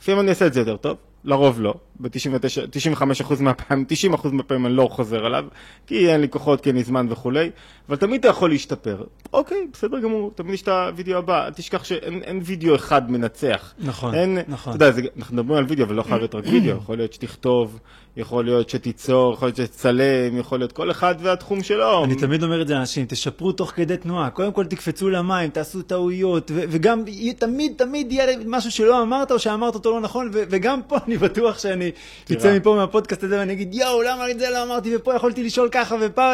לפעמים 0.02 0.20
אני 0.20 0.30
אעשה 0.30 0.48
את 0.48 0.54
זה 0.54 0.60
יותר 0.60 0.78
טוב, 0.78 0.98
לרוב 1.24 1.62
לא. 1.62 1.74
ב-95% 2.00 3.34
מהפעמים, 3.40 3.86
90% 4.14 4.28
מהפעמים 4.32 4.66
אני 4.66 4.76
לא 4.76 4.88
חוזר 4.92 5.26
עליו, 5.26 5.46
כי 5.88 6.10
אין 6.10 6.22
לי 6.22 6.30
כוחות, 6.30 6.62
כי 6.62 6.70
אין 6.70 6.76
לי 6.78 6.84
זמן 6.84 7.08
וכולי, 7.10 7.50
אבל 7.90 7.96
תמיד 7.98 8.20
אתה 8.20 8.28
יכול 8.28 8.50
להשתפר. 8.50 9.04
אוקיי, 9.34 9.68
בסדר 9.74 10.00
גמור, 10.00 10.32
תמיד 10.36 10.54
יש 10.54 10.62
את 10.62 10.68
הוידאו 10.68 11.18
הבא, 11.18 11.46
אל 11.46 11.54
תשכח 11.54 11.84
שאין 11.84 12.22
אין 12.24 12.42
וידאו 12.44 12.76
אחד 12.76 13.12
מנצח. 13.12 13.74
נכון, 13.80 14.16
אין, 14.16 14.38
נכון. 14.48 14.76
אתה 14.76 14.86
יודע, 14.86 14.96
זה, 14.96 15.02
אנחנו 15.18 15.36
מדברים 15.36 15.58
על 15.60 15.66
וידאו, 15.68 15.86
אבל 15.86 15.96
לא 15.96 16.04
חייב 16.04 16.18
להיות 16.18 16.36
רק 16.36 16.44
וידאו, 16.48 16.78
יכול 16.78 16.98
להיות 16.98 17.14
שתכתוב, 17.14 17.80
יכול 18.18 18.46
להיות 18.46 18.70
שתיצור, 18.70 19.34
יכול 19.34 19.48
להיות 19.48 19.56
שתצלם, 19.56 20.38
יכול 20.38 20.60
להיות 20.60 20.72
כל 20.72 20.92
אחד 20.92 21.16
והתחום 21.20 21.64
שלו. 21.64 22.04
אני 22.04 22.16
תמיד 22.16 22.44
אומר 22.44 22.62
את 22.62 22.68
זה 22.68 22.74
לאנשים, 22.74 23.06
תשפרו 23.10 23.52
תוך 23.52 23.72
כדי 23.76 23.98
תנועה, 23.98 24.30
קודם 24.30 24.52
כל 24.52 24.66
תקפצו 24.66 25.10
למים, 25.10 25.50
תעשו 25.50 25.82
טעויות, 25.82 26.52
ו- 26.52 26.64
וגם 26.70 27.04
תמיד 27.38 27.74
תמיד 27.78 28.12
יהיה 28.12 28.38
משהו 28.46 28.72
שלא 28.72 29.02
אמרת 29.02 29.32
או 29.32 29.40
שאמרת 29.40 29.76
אותו 29.76 29.92
לא 29.92 30.02
נכון, 30.02 30.30
ו- 30.34 30.44
וגם 30.50 30.82
פה 30.88 30.98
אני 31.08 31.18
בטוח 31.18 31.60
שאני 31.60 31.85
אצא 32.32 32.58
מפה 32.58 32.76
מהפודקאסט 32.76 33.24
הזה 33.24 33.40
ואני 33.40 33.54
אגיד, 33.54 33.74
יואו, 33.74 34.02
למה 34.02 34.32
את 34.32 34.40
זה 34.40 34.50
לא 34.50 34.64
אמרתי, 34.64 34.96
ופה 34.96 35.16
יכולתי 35.16 35.44
לשאול 35.44 35.70
ככה, 35.72 35.96
ופה... 36.02 36.34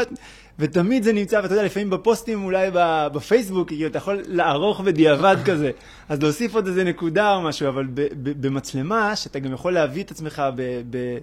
ותמיד 0.60 1.04
זה 1.04 1.14
נמצא, 1.14 1.40
ואתה 1.44 1.54
יודע, 1.54 1.64
לפעמים 1.64 1.90
בפוסטים 1.90 2.44
אולי 2.44 2.70
בפייסבוק, 3.14 3.68
כאילו, 3.68 3.88
אתה 3.88 3.98
יכול 3.98 4.22
לערוך 4.28 4.82
בדיעבד 4.82 5.36
כזה, 5.48 5.72
אז 6.10 6.22
להוסיף 6.22 6.56
עוד 6.56 6.68
איזה 6.68 6.84
נקודה 6.84 7.36
או 7.36 7.42
משהו, 7.42 7.68
אבל 7.68 7.86
במצלמה, 8.24 9.16
שאתה 9.16 9.40
גם 9.40 9.54
יכול 9.54 9.74
להביא 9.74 10.04
את 10.04 10.12
עצמך 10.12 10.44
ב... 10.56 10.82
ב- 10.90 11.18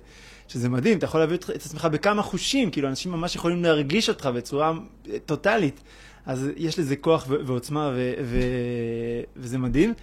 שזה 0.48 0.68
מדהים, 0.68 0.98
אתה 0.98 1.04
יכול 1.04 1.20
להביא 1.20 1.36
את 1.36 1.48
עצמך 1.48 1.84
בכמה 1.84 2.22
חושים, 2.22 2.70
כאילו 2.70 2.88
אנשים 2.88 3.12
ממש 3.12 3.36
יכולים 3.36 3.62
להרגיש 3.62 4.08
אותך 4.08 4.26
בצורה 4.26 4.72
טוטאלית, 5.26 5.80
אז 6.26 6.48
יש 6.56 6.78
לזה 6.78 6.96
כוח 6.96 7.26
ועוצמה 7.28 7.90
ו- 7.94 8.12
ו- 8.24 9.22
וזה 9.36 9.58
מדהים. 9.58 9.94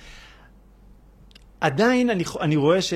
עדיין 1.62 2.10
אני, 2.10 2.24
אני 2.42 2.56
רואה 2.56 2.82
ש... 2.82 2.94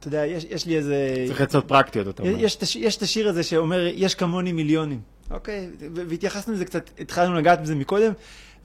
אתה 0.00 0.08
יודע, 0.08 0.26
יש, 0.26 0.46
יש 0.50 0.66
לי 0.66 0.76
איזה... 0.76 0.96
צריך 1.26 1.40
עצות 1.40 1.68
פרקטיות, 1.68 2.08
אתה 2.08 2.22
אומר. 2.22 2.34
יש, 2.38 2.56
את 2.56 2.62
הש- 2.62 2.76
יש 2.76 2.96
את 2.96 3.02
השיר 3.02 3.28
הזה 3.28 3.42
שאומר, 3.42 3.86
יש 3.94 4.14
כמוני 4.14 4.52
מיליונים. 4.52 5.00
אוקיי? 5.30 5.68
והתייחסנו 5.94 6.54
לזה 6.54 6.64
קצת, 6.64 6.90
התחלנו 7.00 7.34
לגעת 7.34 7.62
בזה 7.62 7.74
מקודם, 7.74 8.12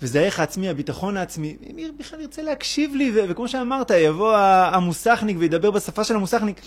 וזה 0.02 0.20
הערך 0.20 0.40
העצמי, 0.40 0.70
הביטחון 0.70 1.18
העצמי. 1.18 1.56
מי 1.74 1.92
בכלל 2.00 2.22
ירצה 2.22 2.42
להקשיב 2.42 2.96
לי? 2.96 3.12
ו- 3.16 3.20
וכמו 3.30 3.48
שאמרת, 3.48 3.92
יבוא 3.92 4.36
המוסכניק 4.38 5.38
וידבר 5.40 5.72
בשפה 5.72 6.04
של 6.04 6.16
המוסכניק. 6.16 6.62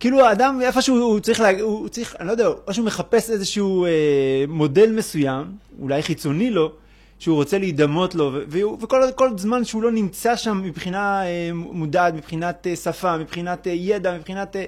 כאילו 0.00 0.26
האדם 0.26 0.60
איפשהו 0.62 0.96
הוא 0.96 1.20
צריך, 1.20 1.40
לה, 1.40 1.60
הוא 1.60 1.88
צריך, 1.88 2.16
אני 2.20 2.26
לא 2.26 2.32
יודע, 2.32 2.46
או 2.46 2.74
שהוא 2.74 2.86
מחפש 2.86 3.30
איזשהו 3.30 3.84
אה, 3.84 3.90
מודל 4.48 4.92
מסוים, 4.92 5.44
אולי 5.80 6.02
חיצוני 6.02 6.50
לו, 6.50 6.72
שהוא 7.20 7.36
רוצה 7.36 7.58
להידמות 7.58 8.14
לו, 8.14 8.30
ו- 8.34 8.42
והוא- 8.48 8.78
וכל 8.80 9.02
כל 9.14 9.38
זמן 9.38 9.64
שהוא 9.64 9.82
לא 9.82 9.90
נמצא 9.92 10.36
שם 10.36 10.62
מבחינה 10.64 11.26
אה, 11.26 11.50
מודעת, 11.54 12.14
מבחינת 12.14 12.66
אה, 12.66 12.76
שפה, 12.76 13.16
מבחינת 13.18 13.66
אה, 13.66 13.72
ידע, 13.72 14.16
מבחינת 14.18 14.56
אה, 14.56 14.64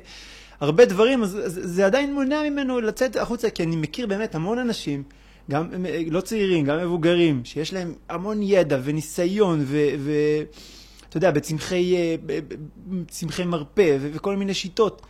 הרבה 0.60 0.84
דברים, 0.84 1.22
אז, 1.22 1.38
אז 1.44 1.60
זה 1.62 1.86
עדיין 1.86 2.14
מונע 2.14 2.42
ממנו 2.50 2.80
לצאת 2.80 3.16
החוצה, 3.16 3.50
כי 3.50 3.62
אני 3.62 3.76
מכיר 3.76 4.06
באמת 4.06 4.34
המון 4.34 4.58
אנשים, 4.58 5.02
גם 5.50 5.68
אה, 5.86 6.02
לא 6.10 6.20
צעירים, 6.20 6.64
גם 6.64 6.78
מבוגרים, 6.78 7.44
שיש 7.44 7.72
להם 7.72 7.94
המון 8.08 8.42
ידע 8.42 8.78
וניסיון, 8.84 9.64
ואתה 9.68 11.16
יודע, 11.16 11.30
בצמחי, 11.30 11.96
אה, 11.96 12.14
ב- 12.26 12.40
ב- 12.48 13.04
צמחי 13.08 13.44
מרפא 13.44 13.96
ו- 14.00 14.10
וכל 14.12 14.36
מיני 14.36 14.54
שיטות. 14.54 15.02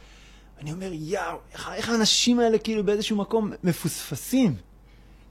אני 0.61 0.73
אומר, 0.73 0.91
יאו, 0.93 1.21
איך, 1.53 1.71
איך 1.75 1.89
האנשים 1.89 2.41
האלה 2.41 2.59
כאילו 2.59 2.85
באיזשהו 2.85 3.17
מקום 3.17 3.53
מפוספסים? 3.65 4.55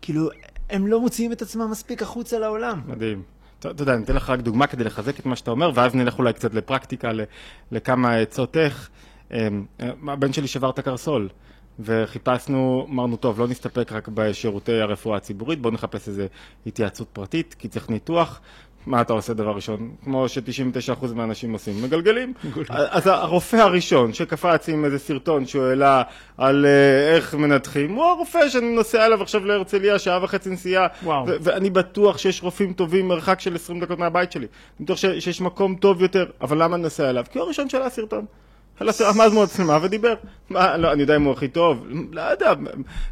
כאילו, 0.02 0.30
הם 0.72 0.88
לא 0.88 1.02
מוציאים 1.02 1.32
את 1.32 1.42
עצמם 1.42 1.72
מספיק 1.72 2.02
החוצה 2.02 2.40
לעולם. 2.40 2.82
מדהים. 2.88 3.22
אתה 3.60 3.84
יודע, 3.84 3.94
אני 3.94 4.04
אתן 4.04 4.16
לך 4.16 4.30
רק 4.30 4.40
דוגמה 4.40 4.68
כדי 4.68 4.84
לחזק 4.84 5.20
את 5.20 5.26
מה 5.26 5.36
שאתה 5.36 5.52
אומר, 5.52 5.72
ואז 5.76 5.96
נלך 5.96 6.20
אולי 6.20 6.34
קצת 6.34 6.54
לפרקטיקה, 6.54 7.12
לכמה 7.72 8.16
עצות 8.16 8.58
איך. 8.58 8.90
אמ, 9.32 9.66
הבן 10.08 10.34
שלי 10.34 10.48
שבר 10.48 10.70
את 10.70 10.80
הקרסול, 10.80 11.30
וחיפשנו, 11.80 12.88
אמרנו, 12.90 13.18
טוב, 13.18 13.40
לא 13.40 13.48
נסתפק 13.48 13.92
רק 13.92 14.08
בשירותי 14.08 14.82
הרפואה 14.82 15.18
הציבורית, 15.18 15.62
בואו 15.62 15.74
נחפש 15.74 16.08
איזו 16.08 16.24
התייעצות 16.66 17.08
פרטית, 17.14 17.56
כי 17.60 17.68
צריך 17.68 17.90
ניתוח. 17.90 18.42
מה 18.86 19.02
אתה 19.02 19.14
עושה 19.14 19.34
דבר 19.34 19.52
ראשון? 19.52 19.92
כמו 20.04 20.30
ש-99% 20.30 20.42
מהאנשים 21.16 21.54
עושים, 21.54 21.84
מגלגלים. 21.84 22.34
אז 22.70 23.08
הרופא 23.08 23.56
הראשון 23.56 24.14
שקפץ 24.14 24.70
עם 24.70 24.86
איזה 24.86 25.00
סרטון 25.00 25.46
שהוא 25.46 25.64
העלה 25.64 26.02
על 26.38 26.66
אה, 26.66 27.16
איך 27.16 27.36
מנתחים, 27.36 27.94
הוא 27.94 28.04
הרופא 28.06 28.50
שאני 28.50 28.76
נוסע 28.76 29.06
אליו 29.06 29.22
עכשיו 29.22 29.46
להרצליה, 29.46 30.00
שעה 30.00 30.24
וחצי 30.24 30.50
נסיעה. 30.50 30.88
ו- 31.28 31.36
ואני 31.42 31.70
בטוח 31.70 32.18
שיש 32.18 32.44
רופאים 32.44 32.74
טובים 32.74 33.08
מרחק 33.08 33.40
של 33.40 33.56
20 33.56 33.80
דקות 33.80 34.00
מהבית 34.00 34.32
שלי. 34.32 34.48
אני 34.80 34.86
בטוח 34.86 34.98
ש- 34.98 35.06
שיש 35.06 35.42
מקום 35.42 35.76
טוב 35.76 36.02
יותר, 36.02 36.26
אבל 36.42 36.64
למה 36.64 36.76
אני 36.76 36.84
נוסע 36.84 37.10
אליו? 37.10 37.26
כי 37.32 37.40
הוא 37.40 37.46
הראשון 37.46 37.70
שעלה 37.70 37.90
סרטון. 37.90 38.26
עמד 39.10 39.28
מול 39.34 39.44
מצלמה 39.44 39.80
ודיבר. 39.82 40.14
מה, 40.50 40.78
לא, 40.78 40.92
אני 40.92 41.02
יודע 41.02 41.16
אם 41.16 41.24
הוא 41.24 41.34
הכי 41.34 41.48
טוב, 41.48 41.86
לא 42.12 42.22
יודע. 42.22 42.54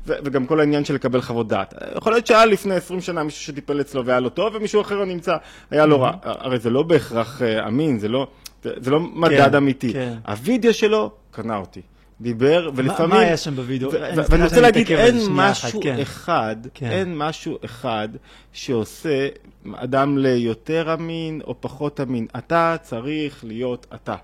וגם 0.05 0.45
כל 0.45 0.59
העניין 0.59 0.85
של 0.85 0.93
לקבל 0.93 1.21
חוות 1.21 1.47
דעת. 1.47 1.73
יכול 1.97 2.11
להיות 2.11 2.27
שהיה 2.27 2.45
לפני 2.45 2.75
20 2.75 3.01
שנה 3.01 3.23
מישהו 3.23 3.43
שטיפל 3.43 3.81
אצלו 3.81 4.05
והיה 4.05 4.19
לו 4.19 4.29
טוב, 4.29 4.55
ומישהו 4.55 4.81
אחר 4.81 5.05
נמצא, 5.05 5.37
היה 5.71 5.85
לו 5.85 6.01
רע. 6.01 6.11
הרי 6.23 6.59
זה 6.59 6.69
לא 6.69 6.83
בהכרח 6.83 7.41
אה, 7.41 7.67
אמין, 7.67 7.99
זה 7.99 8.07
לא, 8.07 8.27
זה 8.63 8.91
לא 8.91 8.99
מדד 8.99 9.55
אמיתי. 9.55 9.93
כן. 9.93 10.13
הווידאו 10.27 10.73
שלו 10.73 11.11
קנה 11.31 11.57
אותי. 11.57 11.81
דיבר, 12.21 12.69
ולפעמים... 12.75 13.09
מה 13.09 13.19
היה 13.19 13.37
שם 13.37 13.55
בווידאו? 13.55 13.91
ואני 14.29 14.43
רוצה 14.43 14.61
להגיד, 14.61 14.91
אין 14.91 15.17
אחת, 15.17 15.27
משהו 15.29 15.81
כן. 15.81 15.99
אחד, 16.01 16.55
כן. 16.73 16.91
אין 16.91 17.17
משהו 17.17 17.57
אחד 17.65 18.09
שעושה 18.53 19.27
אדם 19.73 20.17
ליותר 20.17 20.93
אמין 20.93 21.41
או 21.47 21.55
פחות 21.59 21.99
אמין. 21.99 22.27
אתה 22.37 22.75
צריך 22.81 23.43
להיות 23.43 23.87
אתה. 23.95 24.15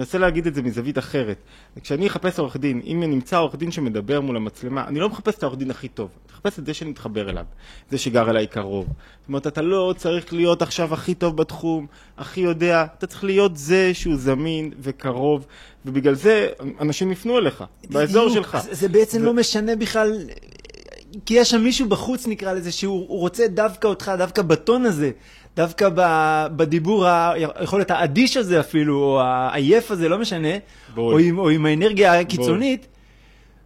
רוצה 0.00 0.18
להגיד 0.18 0.46
את 0.46 0.54
זה 0.54 0.62
מזווית 0.62 0.98
אחרת. 0.98 1.36
כשאני 1.80 2.06
אחפש 2.06 2.38
עורך 2.38 2.56
דין, 2.56 2.80
אם 2.86 3.02
נמצא 3.06 3.38
עורך 3.38 3.56
דין 3.56 3.70
שמדבר 3.70 4.20
מול 4.20 4.36
המצלמה, 4.36 4.86
אני 4.86 5.00
לא 5.00 5.08
מחפש 5.08 5.34
את 5.34 5.42
העורך 5.42 5.58
דין 5.58 5.70
הכי 5.70 5.88
טוב, 5.88 6.10
אני 6.26 6.32
מחפש 6.32 6.58
את 6.58 6.66
זה 6.66 6.74
שנתחבר 6.74 7.30
אליו, 7.30 7.44
זה 7.90 7.98
שגר 7.98 8.30
אליי 8.30 8.46
קרוב. 8.46 8.86
זאת 8.86 9.28
אומרת, 9.28 9.46
אתה 9.46 9.62
לא 9.62 9.94
צריך 9.96 10.32
להיות 10.32 10.62
עכשיו 10.62 10.94
הכי 10.94 11.14
טוב 11.14 11.36
בתחום, 11.36 11.86
הכי 12.18 12.40
יודע, 12.40 12.86
אתה 12.98 13.06
צריך 13.06 13.24
להיות 13.24 13.56
זה 13.56 13.94
שהוא 13.94 14.16
זמין 14.16 14.70
וקרוב, 14.80 15.46
ובגלל 15.86 16.14
זה 16.14 16.48
אנשים 16.80 17.12
יפנו 17.12 17.38
אליך, 17.38 17.64
באזור. 17.90 18.28
שלך. 18.28 18.58
זה, 18.62 18.74
זה 18.74 18.88
בעצם 18.88 19.22
ו- 19.22 19.24
לא 19.24 19.34
משנה 19.34 19.76
בכלל 19.76 20.12
כי 21.26 21.34
יש 21.34 21.50
שם 21.50 21.60
מישהו 21.60 21.88
בחוץ, 21.88 22.26
נקרא 22.26 22.52
לזה, 22.52 22.72
שהוא 22.72 23.06
רוצה 23.08 23.48
דווקא 23.48 23.88
אותך, 23.88 24.12
דווקא 24.18 24.42
בטון 24.42 24.86
הזה, 24.86 25.10
דווקא 25.56 25.88
ב, 25.94 26.00
בדיבור, 26.56 27.06
יכול 27.62 27.78
להיות 27.78 27.90
האדיש 27.90 28.36
הזה 28.36 28.60
אפילו, 28.60 29.02
או 29.02 29.20
העייף 29.20 29.90
הזה, 29.90 30.08
לא 30.08 30.18
משנה, 30.18 30.48
או 30.96 31.18
עם, 31.18 31.38
או 31.38 31.48
עם 31.48 31.66
האנרגיה 31.66 32.20
הקיצונית. 32.20 32.86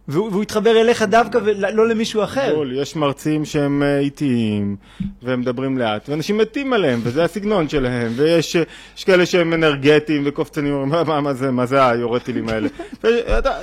והוא, 0.07 0.29
והוא 0.31 0.43
יתחבר 0.43 0.81
אליך 0.81 1.01
דווקא 1.01 1.39
ולא 1.43 1.87
למישהו 1.87 2.23
אחר. 2.23 2.55
בול, 2.55 2.81
יש 2.81 2.95
מרצים 2.95 3.45
שהם 3.45 3.83
אה, 3.83 3.99
איטיים, 3.99 4.75
והם 5.21 5.39
מדברים 5.39 5.77
לאט, 5.77 6.09
ואנשים 6.09 6.37
מתים 6.37 6.73
עליהם, 6.73 6.99
וזה 7.03 7.23
הסגנון 7.23 7.69
שלהם, 7.69 8.11
ויש 8.15 8.55
כאלה 9.05 9.25
שהם 9.25 9.53
אנרגטיים 9.53 10.23
וקופצנים, 10.25 10.73
אומרים, 10.73 10.89
מה, 10.89 11.03
מה, 11.03 11.21
מה 11.21 11.33
זה, 11.33 11.51
מה 11.51 11.65
זה 11.65 11.87
היורד 11.87 12.21
טילים 12.21 12.49
האלה? 12.49 12.67
אתה, 13.39 13.59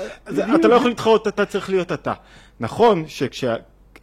אתה 0.54 0.68
לא 0.68 0.74
יכול 0.74 0.88
להתחרות, 0.88 1.28
אתה 1.28 1.44
צריך 1.44 1.70
להיות 1.70 1.92
אתה. 1.92 2.12
נכון 2.60 3.04
שכשה... 3.06 3.54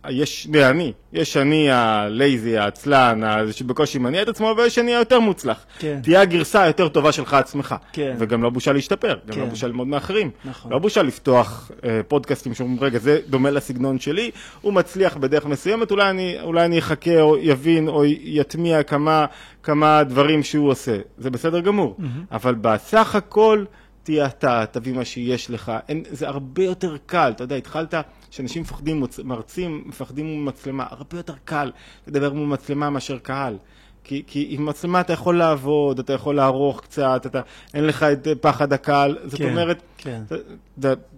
יש 0.09 0.47
אני, 0.55 0.93
יש 1.13 1.37
אני 1.37 1.71
הלייזי, 1.71 2.57
העצלן, 2.57 3.21
שבקושי 3.51 3.97
מניע 3.97 4.21
את 4.21 4.27
עצמו, 4.27 4.53
ויש 4.57 4.79
אני 4.79 4.95
היותר 4.95 5.19
מוצלח. 5.19 5.65
כן. 5.79 5.99
תהיה 6.03 6.21
הגרסה 6.21 6.61
היותר 6.61 6.87
טובה 6.87 7.11
שלך 7.11 7.33
עצמך. 7.33 7.75
כן. 7.93 8.15
וגם 8.19 8.43
לא 8.43 8.49
בושה 8.49 8.73
להשתפר, 8.73 9.13
גם 9.13 9.19
לא 9.27 9.33
כן. 9.33 9.39
לא 9.39 9.45
בושה 9.45 9.67
ללמוד 9.67 9.87
מאחרים. 9.87 10.31
נכון. 10.45 10.71
לא 10.71 10.79
בושה 10.79 11.03
לפתוח 11.03 11.71
אה, 11.83 12.01
פודקאסטים 12.07 12.53
שאומרים, 12.53 12.79
רגע, 12.81 12.99
זה 12.99 13.19
דומה 13.27 13.51
לסגנון 13.51 13.99
שלי, 13.99 14.31
הוא 14.61 14.73
מצליח 14.73 15.17
בדרך 15.17 15.45
מסוימת, 15.45 15.91
אולי 15.91 16.09
אני, 16.09 16.37
אולי 16.41 16.65
אני 16.65 16.79
אחכה 16.79 17.21
או 17.21 17.37
יבין 17.37 17.87
או 17.87 18.05
יטמיע 18.05 18.83
כמה, 18.83 19.25
כמה 19.63 20.03
דברים 20.03 20.43
שהוא 20.43 20.69
עושה. 20.69 20.97
זה 21.17 21.29
בסדר 21.29 21.59
גמור. 21.59 21.97
Mm-hmm. 21.99 22.03
אבל 22.31 22.55
בסך 22.55 23.15
הכל... 23.15 23.65
תהיה 24.05 24.25
אתה, 24.25 24.65
תביא 24.71 24.93
מה 24.93 25.05
שיש 25.05 25.49
לך, 25.49 25.71
אין, 25.89 26.03
זה 26.09 26.27
הרבה 26.27 26.63
יותר 26.63 26.97
קל, 27.05 27.31
אתה 27.35 27.43
יודע, 27.43 27.55
התחלת, 27.55 27.93
שאנשים 28.31 28.61
מפחדים, 28.61 29.03
מרצים 29.23 29.83
מפחדים 29.85 30.25
מול 30.25 30.43
מצלמה, 30.43 30.85
הרבה 30.89 31.17
יותר 31.17 31.33
קל 31.45 31.71
לדבר 32.07 32.33
מול 32.33 32.47
מצלמה 32.47 32.89
מאשר 32.89 33.17
קהל. 33.17 33.57
כי, 34.05 34.23
כי 34.27 34.47
עם 34.49 34.65
מצלמה 34.65 35.01
אתה 35.01 35.13
יכול 35.13 35.37
לעבוד, 35.37 35.99
אתה 35.99 36.13
יכול 36.13 36.35
לערוך 36.35 36.81
קצת, 36.81 37.21
אתה, 37.25 37.41
אין 37.73 37.87
לך 37.87 38.03
את 38.03 38.27
פחד 38.41 38.73
הקהל, 38.73 39.17
זאת 39.25 39.39
כן, 39.39 39.49
אומרת, 39.49 39.81
כן. 39.97 40.21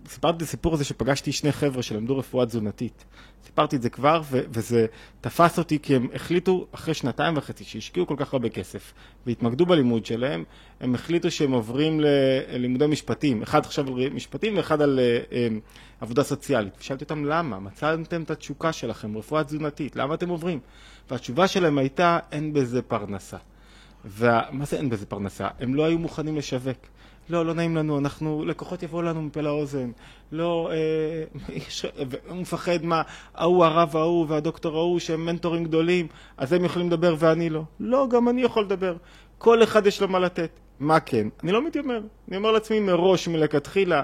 סיפרתי 0.07 0.37
את 0.37 0.41
הסיפור 0.41 0.73
הזה 0.73 0.83
שפגשתי 0.83 1.31
שני 1.31 1.51
חבר'ה 1.51 1.83
שלמדו 1.83 2.17
רפואה 2.17 2.45
תזונתית. 2.45 3.05
סיפרתי 3.45 3.75
את 3.75 3.81
זה 3.81 3.89
כבר, 3.89 4.21
ו- 4.31 4.41
וזה 4.49 4.85
תפס 5.21 5.59
אותי 5.59 5.79
כי 5.79 5.95
הם 5.95 6.07
החליטו, 6.13 6.67
אחרי 6.71 6.93
שנתיים 6.93 7.37
וחצי, 7.37 7.63
שהשקיעו 7.63 8.07
כל 8.07 8.15
כך 8.17 8.33
הרבה 8.33 8.49
כסף, 8.49 8.93
והתמקדו 9.25 9.65
בלימוד 9.65 10.05
שלהם, 10.05 10.43
הם 10.81 10.95
החליטו 10.95 11.31
שהם 11.31 11.51
עוברים 11.51 11.99
ללימודי 11.99 12.87
משפטים. 12.87 13.41
אחד 13.41 13.65
חשב 13.65 13.87
על 13.87 14.09
משפטים 14.09 14.57
ואחד 14.57 14.81
על 14.81 14.99
uh, 14.99 15.31
um, 15.31 15.61
עבודה 16.01 16.23
סוציאלית. 16.23 16.73
ושאלתי 16.79 17.03
אותם 17.03 17.25
למה, 17.25 17.59
מצאתם 17.59 18.23
את 18.23 18.31
התשוקה 18.31 18.71
שלכם, 18.71 19.17
רפואה 19.17 19.43
תזונתית, 19.43 19.95
למה 19.95 20.13
אתם 20.13 20.29
עוברים? 20.29 20.59
והתשובה 21.11 21.47
שלהם 21.47 21.77
הייתה, 21.77 22.19
אין 22.31 22.53
בזה 22.53 22.81
פרנסה. 22.81 23.37
ומה 24.05 24.65
זה 24.65 24.77
אין 24.77 24.89
בזה 24.89 25.05
פרנסה? 25.05 25.47
הם 25.59 25.75
לא 25.75 25.85
היו 25.85 25.99
מוכנים 25.99 26.37
לשווק. 26.37 26.77
לא, 27.29 27.45
לא 27.45 27.53
נעים 27.53 27.77
לנו, 27.77 27.99
אנחנו, 27.99 28.45
לקוחות 28.45 28.83
יבואו 28.83 29.01
לנו 29.01 29.21
מפה 29.21 29.41
לאוזן. 29.41 29.91
לא, 30.31 30.71
אה, 30.71 31.23
יש, 31.67 31.85
הוא 32.29 32.37
מפחד 32.37 32.83
מה, 32.83 33.01
ההוא 33.35 33.65
הרב 33.65 33.95
ההוא 33.95 34.25
והדוקטור 34.29 34.77
ההוא 34.77 34.99
שהם 34.99 35.25
מנטורים 35.25 35.63
גדולים, 35.63 36.07
אז 36.37 36.53
הם 36.53 36.65
יכולים 36.65 36.87
לדבר 36.87 37.15
ואני 37.19 37.49
לא. 37.49 37.63
לא, 37.79 38.07
גם 38.11 38.29
אני 38.29 38.41
יכול 38.41 38.63
לדבר. 38.63 38.95
כל 39.37 39.63
אחד 39.63 39.87
יש 39.87 40.01
לו 40.01 40.07
מה 40.07 40.19
לתת. 40.19 40.49
מה 40.79 40.99
כן? 40.99 41.27
אני 41.43 41.51
לא 41.51 41.67
מתיימר. 41.67 42.01
אני 42.27 42.37
אומר 42.37 42.51
לעצמי 42.51 42.79
מראש, 42.79 43.27
מלכתחילה, 43.27 44.01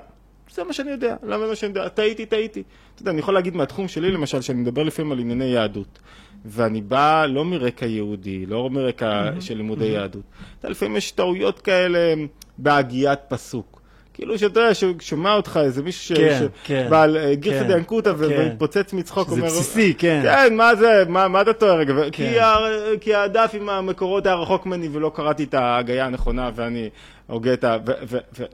זה 0.54 0.64
מה 0.64 0.74
שאני 0.74 0.92
יודע, 0.92 1.16
למה 1.24 1.44
זה 1.44 1.50
מה 1.50 1.56
שאני 1.56 1.70
יודע? 1.70 1.88
טעיתי, 1.88 2.26
טעיתי. 2.26 2.64
אתה 2.94 3.02
יודע, 3.02 3.12
אני 3.12 3.20
יכול 3.20 3.34
להגיד 3.34 3.56
מהתחום 3.56 3.88
שלי 3.88 4.12
למשל, 4.12 4.42
שאני 4.42 4.62
מדבר 4.62 4.84
לפעמים 4.84 5.12
על 5.12 5.20
ענייני 5.20 5.46
יהדות. 5.46 6.00
ואני 6.46 6.82
בא 6.82 7.26
לא 7.30 7.46
מרקע 7.46 7.86
יהודי, 7.86 8.46
לא 8.46 8.70
מרקע 8.70 9.30
mm-hmm. 9.30 9.42
של 9.42 9.58
לימודי 9.58 9.86
mm-hmm. 9.86 9.94
יהדות. 9.94 10.24
אתה 10.60 10.70
לפעמים 10.70 10.98
יש 10.98 11.12
טעויות 11.12 11.62
כאלה 11.62 12.14
בהגיית 12.58 13.20
פסוק. 13.28 13.84
כאילו 14.14 14.38
שאתה 14.38 14.60
יודע, 14.60 14.74
ששומע 14.74 15.34
אותך 15.34 15.60
איזה 15.64 15.84
מישהו 15.84 16.16
כן, 16.16 16.40
ש... 16.40 16.68
כן, 16.68 16.88
בעל 16.90 17.18
כן, 17.22 17.34
גירסא 17.34 17.64
דיאנקותא 17.64 18.14
כן. 18.14 18.16
ומתפוצץ 18.20 18.94
מצחוק, 18.94 19.30
אומר... 19.30 19.50
זה 19.50 19.60
בסיסי, 19.60 19.94
כן. 19.98 20.20
כן, 20.24 20.56
מה 20.56 20.76
זה, 20.76 21.04
מה, 21.08 21.28
מה 21.28 21.42
אתה 21.42 21.54
טועה 21.54 21.76
רגע? 21.76 21.94
כן. 21.94 22.10
כי, 22.12 22.40
ה, 22.40 22.56
כי 23.02 23.16
הדף 23.16 23.52
עם 23.54 23.70
המקורות 23.70 24.26
היה 24.26 24.36
רחוק 24.36 24.66
ממני 24.66 24.90
ולא 24.92 25.12
קראתי 25.16 25.44
את 25.44 25.54
ההגייה 25.54 26.06
הנכונה 26.06 26.52
ואני 26.56 26.90
הוגה 27.28 27.54
את 27.54 27.64
ה... 27.64 27.78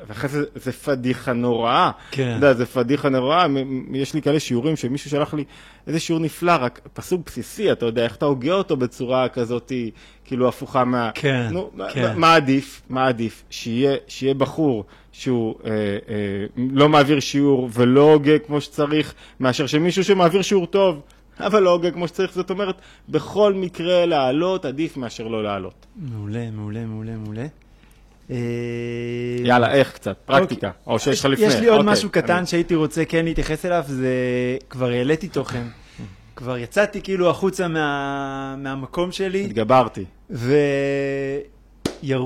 ואחרי 0.07 0.29
זה 0.29 0.43
זה 0.55 0.71
פדיחה 0.71 1.33
נוראה. 1.33 1.91
כן. 2.11 2.29
אתה 2.29 2.45
יודע, 2.45 2.53
זה 2.53 2.65
פדיחה 2.65 3.09
נוראה. 3.09 3.45
יש 3.93 4.13
לי 4.13 4.21
כאלה 4.21 4.39
שיעורים 4.39 4.75
שמישהו 4.75 5.09
שלח 5.09 5.33
לי 5.33 5.43
איזה 5.87 5.99
שיעור 5.99 6.21
נפלא, 6.21 6.51
רק 6.59 6.79
פסוק 6.93 7.21
בסיסי, 7.25 7.71
אתה 7.71 7.85
יודע, 7.85 8.03
איך 8.03 8.15
אתה 8.15 8.25
הוגה 8.25 8.53
אותו 8.53 8.77
בצורה 8.77 9.29
כזאת, 9.29 9.71
כאילו 10.25 10.47
הפוכה 10.47 10.83
מה... 10.83 11.11
כן, 11.13 11.47
נו, 11.51 11.71
כן. 11.93 12.19
מה 12.19 12.35
עדיף? 12.35 12.81
מה 12.89 13.07
עדיף? 13.07 13.43
שיהיה, 13.49 13.95
שיהיה 14.07 14.33
בחור 14.33 14.85
שהוא 15.11 15.55
אה, 15.65 15.71
אה, 15.71 16.45
לא 16.71 16.89
מעביר 16.89 17.19
שיעור 17.19 17.69
ולא 17.73 18.13
הוגה 18.13 18.39
כמו 18.39 18.61
שצריך, 18.61 19.13
מאשר 19.39 19.67
שמישהו 19.67 20.03
שמעביר 20.03 20.41
שיעור 20.41 20.65
טוב. 20.65 21.01
אבל 21.39 21.63
לא 21.63 21.69
הוגה 21.69 21.91
כמו 21.91 22.07
שצריך, 22.07 22.33
זאת 22.33 22.49
אומרת, 22.49 22.75
בכל 23.09 23.53
מקרה 23.53 24.05
לעלות 24.05 24.65
עדיף 24.65 24.97
מאשר 24.97 25.27
לא 25.27 25.43
לעלות. 25.43 25.85
מעולה, 25.95 26.51
מעולה, 26.51 26.85
מעולה, 26.85 27.11
מעולה. 27.11 27.45
אה, 28.31 28.35
יאללה, 29.43 29.71
איך 29.71 29.93
קצת? 29.93 30.17
פרקטיקה. 30.25 30.67
אוקיי. 30.67 30.93
או 30.93 30.99
שיש 30.99 31.19
לך 31.19 31.25
לפני. 31.25 31.45
יש 31.45 31.55
לי 31.55 31.67
עוד 31.67 31.79
אוקיי, 31.79 31.91
משהו 31.91 32.09
קטן 32.09 32.45
שהייתי 32.45 32.75
רוצה 32.75 33.05
כן 33.05 33.25
להתייחס 33.25 33.65
אליו, 33.65 33.83
זה 33.87 34.13
כבר 34.69 34.89
העליתי 34.89 35.27
תוכן. 35.27 35.63
כבר 36.35 36.57
יצאתי 36.57 37.01
כאילו 37.01 37.29
החוצה 37.29 37.67
מהמקום 38.57 39.11
שלי. 39.11 39.45
התגברתי. 39.45 40.05
וירו 40.29 40.45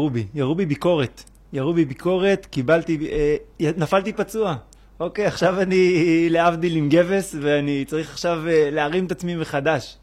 בי, 0.10 0.26
ירו 0.36 0.56
בי 0.56 0.66
ביקורת. 0.66 1.24
ירו 1.54 1.74
בי 1.74 1.86
ביקורת, 1.86 2.46
קיבלתי, 2.46 2.98
אה, 3.12 3.36
נפלתי 3.78 4.14
פצוע. 4.14 4.56
אוקיי, 5.00 5.26
עכשיו 5.26 5.62
אני 5.62 6.28
להבדיל 6.30 6.76
עם 6.76 6.90
גבס, 6.90 7.36
ואני 7.42 7.86
צריך 7.88 8.12
עכשיו 8.12 8.48
אה, 8.48 8.70
להרים 8.72 9.06
את 9.06 9.12
עצמי 9.12 9.36
מחדש. 9.36 9.98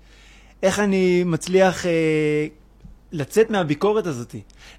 איך 0.63 0.79
אני 0.79 1.25
מצליח 1.25 1.87
אה, 1.87 1.91
לצאת 3.13 3.51
מהביקורת 3.51 4.07
הזאת? 4.07 4.35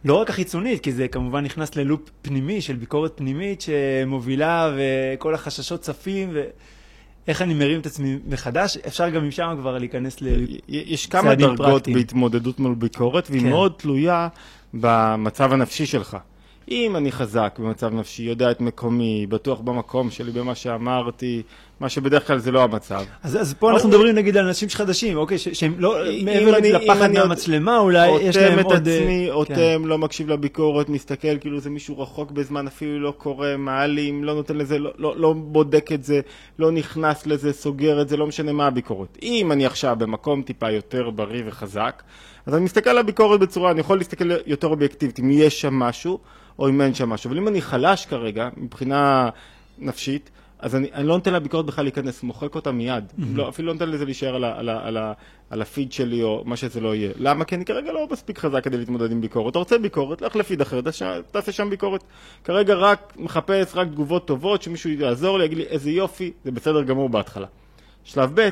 לא 0.06 0.16
רק 0.16 0.30
החיצונית, 0.30 0.84
כי 0.84 0.92
זה 0.92 1.08
כמובן 1.08 1.44
נכנס 1.44 1.76
ללופ 1.76 2.10
פנימי 2.22 2.62
של 2.62 2.76
ביקורת 2.76 3.12
פנימית 3.16 3.62
שמובילה 3.62 4.72
וכל 4.78 5.34
החששות 5.34 5.82
צפים, 5.82 6.34
ואיך 7.28 7.42
אני 7.42 7.54
מרים 7.54 7.80
את 7.80 7.86
עצמי 7.86 8.18
מחדש. 8.28 8.78
אפשר 8.78 9.10
גם 9.10 9.28
משם 9.28 9.56
כבר 9.60 9.78
להיכנס 9.78 10.22
לצעדים 10.22 10.48
פרקטיים. 10.48 10.94
יש 10.94 11.08
כמה 11.08 11.36
דרגות 11.36 11.88
בהתמודדות 11.88 12.60
מול 12.60 12.74
ביקורת, 12.76 13.30
והיא 13.30 13.42
כן. 13.42 13.50
מאוד 13.50 13.74
תלויה 13.78 14.28
במצב 14.74 15.54
הנפשי 15.54 15.86
שלך. 15.86 16.18
אם 16.70 16.96
אני 16.96 17.12
חזק 17.12 17.60
במצב 17.60 17.94
נפשי, 17.94 18.24
יודע 18.24 18.52
את 18.52 18.62
מקומי, 18.62 19.26
בטוח 19.30 19.60
במקום 19.60 20.12
שלי, 20.12 20.32
במה 20.32 20.56
שאמרתי, 20.56 21.44
מה 21.80 21.90
שבדרך 21.90 22.28
כלל 22.28 22.38
זה 22.38 22.52
לא 22.52 22.64
המצב. 22.64 23.04
אז, 23.24 23.42
אז 23.42 23.54
פה 23.54 23.72
אנחנו 23.72 23.90
מדברים 23.90 24.16
נגיד 24.16 24.38
על 24.38 24.48
אנשים 24.48 24.70
חדשים, 24.70 25.18
אוקיי, 25.18 25.38
ש, 25.38 25.50
שהם 25.50 25.74
לא, 25.78 25.96
מעבר 26.24 26.58
אני, 26.58 26.72
לפחד 26.72 27.12
מהמצלמה 27.12 27.78
אולי, 27.78 28.12
יש 28.22 28.38
להם 28.38 28.60
עוד... 28.60 28.66
אוטם 28.66 28.76
את 28.76 28.88
עצמי, 28.88 29.32
אוטם, 29.32 29.56
כן. 29.56 29.82
לא 29.84 29.98
מקשיב 29.98 30.30
לביקורת, 30.30 30.90
מסתכל 30.90 31.38
כאילו 31.38 31.60
זה 31.60 31.70
מישהו 31.70 32.00
רחוק 32.00 32.32
בזמן, 32.32 32.68
אפילו 32.68 33.00
לא 33.00 33.14
קורא, 33.18 33.48
מעלים, 33.58 34.24
לא 34.24 34.34
נותן 34.34 34.58
לזה, 34.58 34.80
לא, 34.80 34.92
לא, 34.98 35.14
לא 35.18 35.34
בודק 35.34 35.90
את 35.94 36.04
זה, 36.04 36.22
לא 36.60 36.72
נכנס 36.72 37.28
לזה, 37.28 37.54
סוגר 37.54 38.02
את 38.02 38.10
זה, 38.10 38.18
לא 38.18 38.28
משנה 38.28 38.52
מה 38.52 38.68
הביקורת. 38.68 39.18
אם 39.24 39.52
אני 39.52 39.66
עכשיו 39.66 39.96
במקום 40.00 40.42
טיפה 40.42 40.72
יותר 40.72 41.10
בריא 41.10 41.44
וחזק, 41.46 42.04
אז 42.46 42.56
אני 42.56 42.64
מסתכל 42.64 42.90
על 42.90 42.98
הביקורת 42.98 43.40
בצורה, 43.40 43.72
אני 43.72 43.80
יכול 43.80 43.98
להסתכל 43.98 44.32
יותר 44.46 44.68
אובייקטיבית, 44.68 45.20
אם 45.20 45.32
יש 45.32 45.62
שם 45.62 45.74
משהו, 45.74 46.20
או 46.60 46.70
אם 46.70 46.82
אין 46.82 46.94
שם 46.94 47.10
משהו. 47.10 47.30
אבל 47.30 47.38
אם 47.38 47.48
אני 47.48 47.62
חלש 47.62 48.06
כרגע, 48.06 48.50
מבחינה 48.58 49.30
נפשית, 49.80 50.30
אז 50.62 50.76
אני, 50.76 50.88
אני 50.94 51.08
לא 51.08 51.14
נותן 51.14 51.34
לביקורת 51.34 51.66
בכלל 51.66 51.86
להיכנס, 51.86 52.24
מוחק 52.24 52.56
אותה 52.56 52.72
מיד. 52.72 53.04
Mm-hmm. 53.10 53.24
לא, 53.34 53.50
אפילו 53.50 53.68
לא 53.68 53.74
נותן 53.74 53.90
לזה 53.90 54.06
להישאר 54.06 54.36
על, 54.36 54.44
על, 54.44 54.70
על, 54.70 54.98
על, 54.98 55.14
על 55.50 55.62
הפיד 55.62 55.92
שלי 55.92 56.24
או 56.24 56.44
מה 56.46 56.58
שזה 56.58 56.80
לא 56.80 56.96
יהיה. 56.96 57.12
למה? 57.16 57.46
כי 57.46 57.56
אני 57.56 57.66
כרגע 57.66 57.92
לא 57.92 58.08
מספיק 58.12 58.40
חזק 58.40 58.64
כדי 58.64 58.78
להתמודד 58.78 59.12
עם 59.12 59.22
ביקורת. 59.22 59.52
אתה 59.52 59.60
רוצה 59.60 59.78
ביקורת, 59.78 60.22
לך 60.22 60.36
לפיד 60.36 60.62
אחר, 60.62 60.82
תעשה 61.32 61.52
שם 61.52 61.70
ביקורת. 61.70 62.04
כרגע 62.44 62.74
רק 62.74 63.14
מחפש 63.18 63.76
רק 63.76 63.88
תגובות 63.88 64.28
טובות, 64.28 64.62
שמישהו 64.62 64.90
יעזור 64.90 65.38
לי, 65.38 65.46
יגיד 65.46 65.58
לי 65.58 65.64
איזה 65.64 65.92
יופי, 65.92 66.32
זה 66.46 66.52
בסדר 66.52 66.84
גמור 66.84 67.10
בהתחלה. 67.10 67.48
שלב 68.04 68.32
ב', 68.34 68.50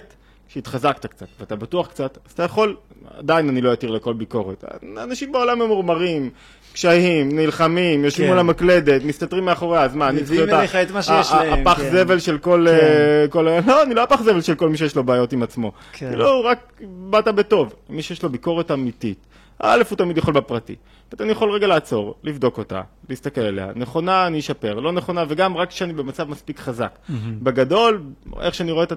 כשהתחזקת 0.50 1.06
קצת, 1.06 1.28
ואתה 1.40 1.56
בטוח 1.56 1.88
קצת, 1.88 2.18
אז 2.26 2.32
אתה 2.32 2.44
יכול, 2.44 2.76
עדיין 3.18 3.50
אני 3.50 3.62
לא 3.62 3.74
אתיר 3.74 3.92
לכל 3.92 4.14
ביקורת. 4.14 4.64
אנשים 4.98 5.32
בעולם 5.32 5.60
ממורמרים, 5.60 6.30
קשיים, 6.74 7.36
נלחמים, 7.36 8.06
יושבים 8.06 8.28
כן. 8.28 8.32
מול 8.32 8.40
המקלדת, 8.40 9.04
מסתתרים 9.04 9.46
מאחוריה, 9.46 9.82
אז 9.82 9.96
מה, 9.96 10.10
אני 10.10 10.20
צריך 10.24 10.32
להיות... 10.32 10.50
אליך 10.50 10.76
את 10.76 10.92
מה 10.92 11.02
שיש 11.02 11.32
להם, 11.32 11.68
הפח 11.68 11.78
כן. 11.82 11.92
זבל 11.92 12.20
של 12.20 12.38
כל, 12.38 12.66
כן. 12.70 13.26
uh, 13.28 13.32
כל... 13.32 13.42
לא, 13.68 13.84
אני 13.84 13.94
לא 13.94 14.04
הפח 14.04 14.22
זבל 14.22 14.42
של 14.42 14.56
כל 14.56 14.70
מי 14.70 14.78
שיש 14.78 14.96
לו 14.96 15.04
בעיות 15.04 15.34
עם 15.34 15.44
עצמו. 15.44 15.72
כן. 15.94 16.10
כאילו, 16.10 16.44
רק 16.46 16.82
באת 16.82 17.28
בטוב. 17.28 17.74
מי 17.90 18.02
שיש 18.02 18.24
לו 18.24 18.30
ביקורת 18.30 18.72
אמיתית. 18.72 19.26
א', 19.60 19.84
הוא 19.90 19.98
תמיד 19.98 20.18
יכול 20.18 20.34
בפרטי. 20.34 20.76
אני 21.20 21.32
יכול 21.32 21.52
רגע 21.52 21.68
לעצור, 21.68 22.16
לבדוק 22.24 22.58
אותה, 22.58 22.82
להסתכל 23.10 23.42
עליה. 23.42 23.68
נכונה, 23.76 24.28
אני 24.28 24.40
אשפר, 24.40 24.80
לא 24.80 24.92
נכונה, 24.92 25.24
וגם 25.28 25.58
רק 25.58 25.70
כשאני 25.70 25.94
במצב 25.94 26.30
מספיק 26.30 26.60
חזק. 26.60 26.92
Mm-hmm. 26.96 27.14
בגדול, 27.44 28.02
איך 28.42 28.56
שאני 28.56 28.72
רואה 28.72 28.84
את 28.84 28.94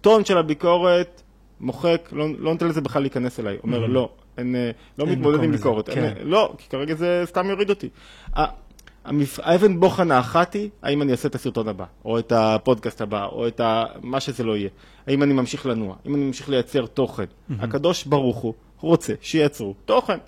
הטון 0.00 0.24
של 0.24 0.38
הביקורת 0.38 1.22
מוחק, 1.60 2.08
לא, 2.12 2.26
לא 2.38 2.52
נותן 2.52 2.68
לזה 2.68 2.80
בכלל 2.80 3.02
להיכנס 3.02 3.40
אליי. 3.40 3.56
אומר. 3.62 3.86
לא, 3.86 4.10
אין, 4.38 4.56
אה, 4.56 4.70
לא 4.98 5.04
אין 5.04 5.12
מתמודד 5.12 5.42
עם 5.42 5.52
ביקורת. 5.52 5.90
כן. 5.90 6.04
אין, 6.04 6.14
לא, 6.28 6.54
כי 6.58 6.68
כרגע 6.68 6.94
זה 6.94 7.22
סתם 7.26 7.50
יוריד 7.50 7.70
אותי. 7.70 7.88
המפ... 9.04 9.40
האבן 9.42 9.80
בוחן 9.80 10.10
האחת 10.10 10.54
היא, 10.54 10.68
האם 10.82 11.02
אני 11.02 11.12
אעשה 11.12 11.28
את 11.28 11.34
הסרטון 11.34 11.68
הבא, 11.68 11.84
או 12.04 12.18
את 12.18 12.32
הפודקאסט 12.32 13.00
הבא, 13.00 13.24
או 13.24 13.48
את 13.48 13.60
ה... 13.60 13.84
מה 14.02 14.20
שזה 14.20 14.44
לא 14.44 14.56
יהיה. 14.56 14.68
האם 15.06 15.22
אני 15.22 15.32
ממשיך 15.32 15.66
לנוע, 15.66 15.96
האם 16.04 16.14
אני 16.14 16.24
ממשיך 16.24 16.48
לייצר 16.48 16.86
תוכן. 16.86 17.24
הקדוש 17.58 18.04
ברוך 18.04 18.38
הוא 18.38 18.54
רוצה 18.80 19.12
שייצרו 19.20 19.74
תוכן. 19.84 20.18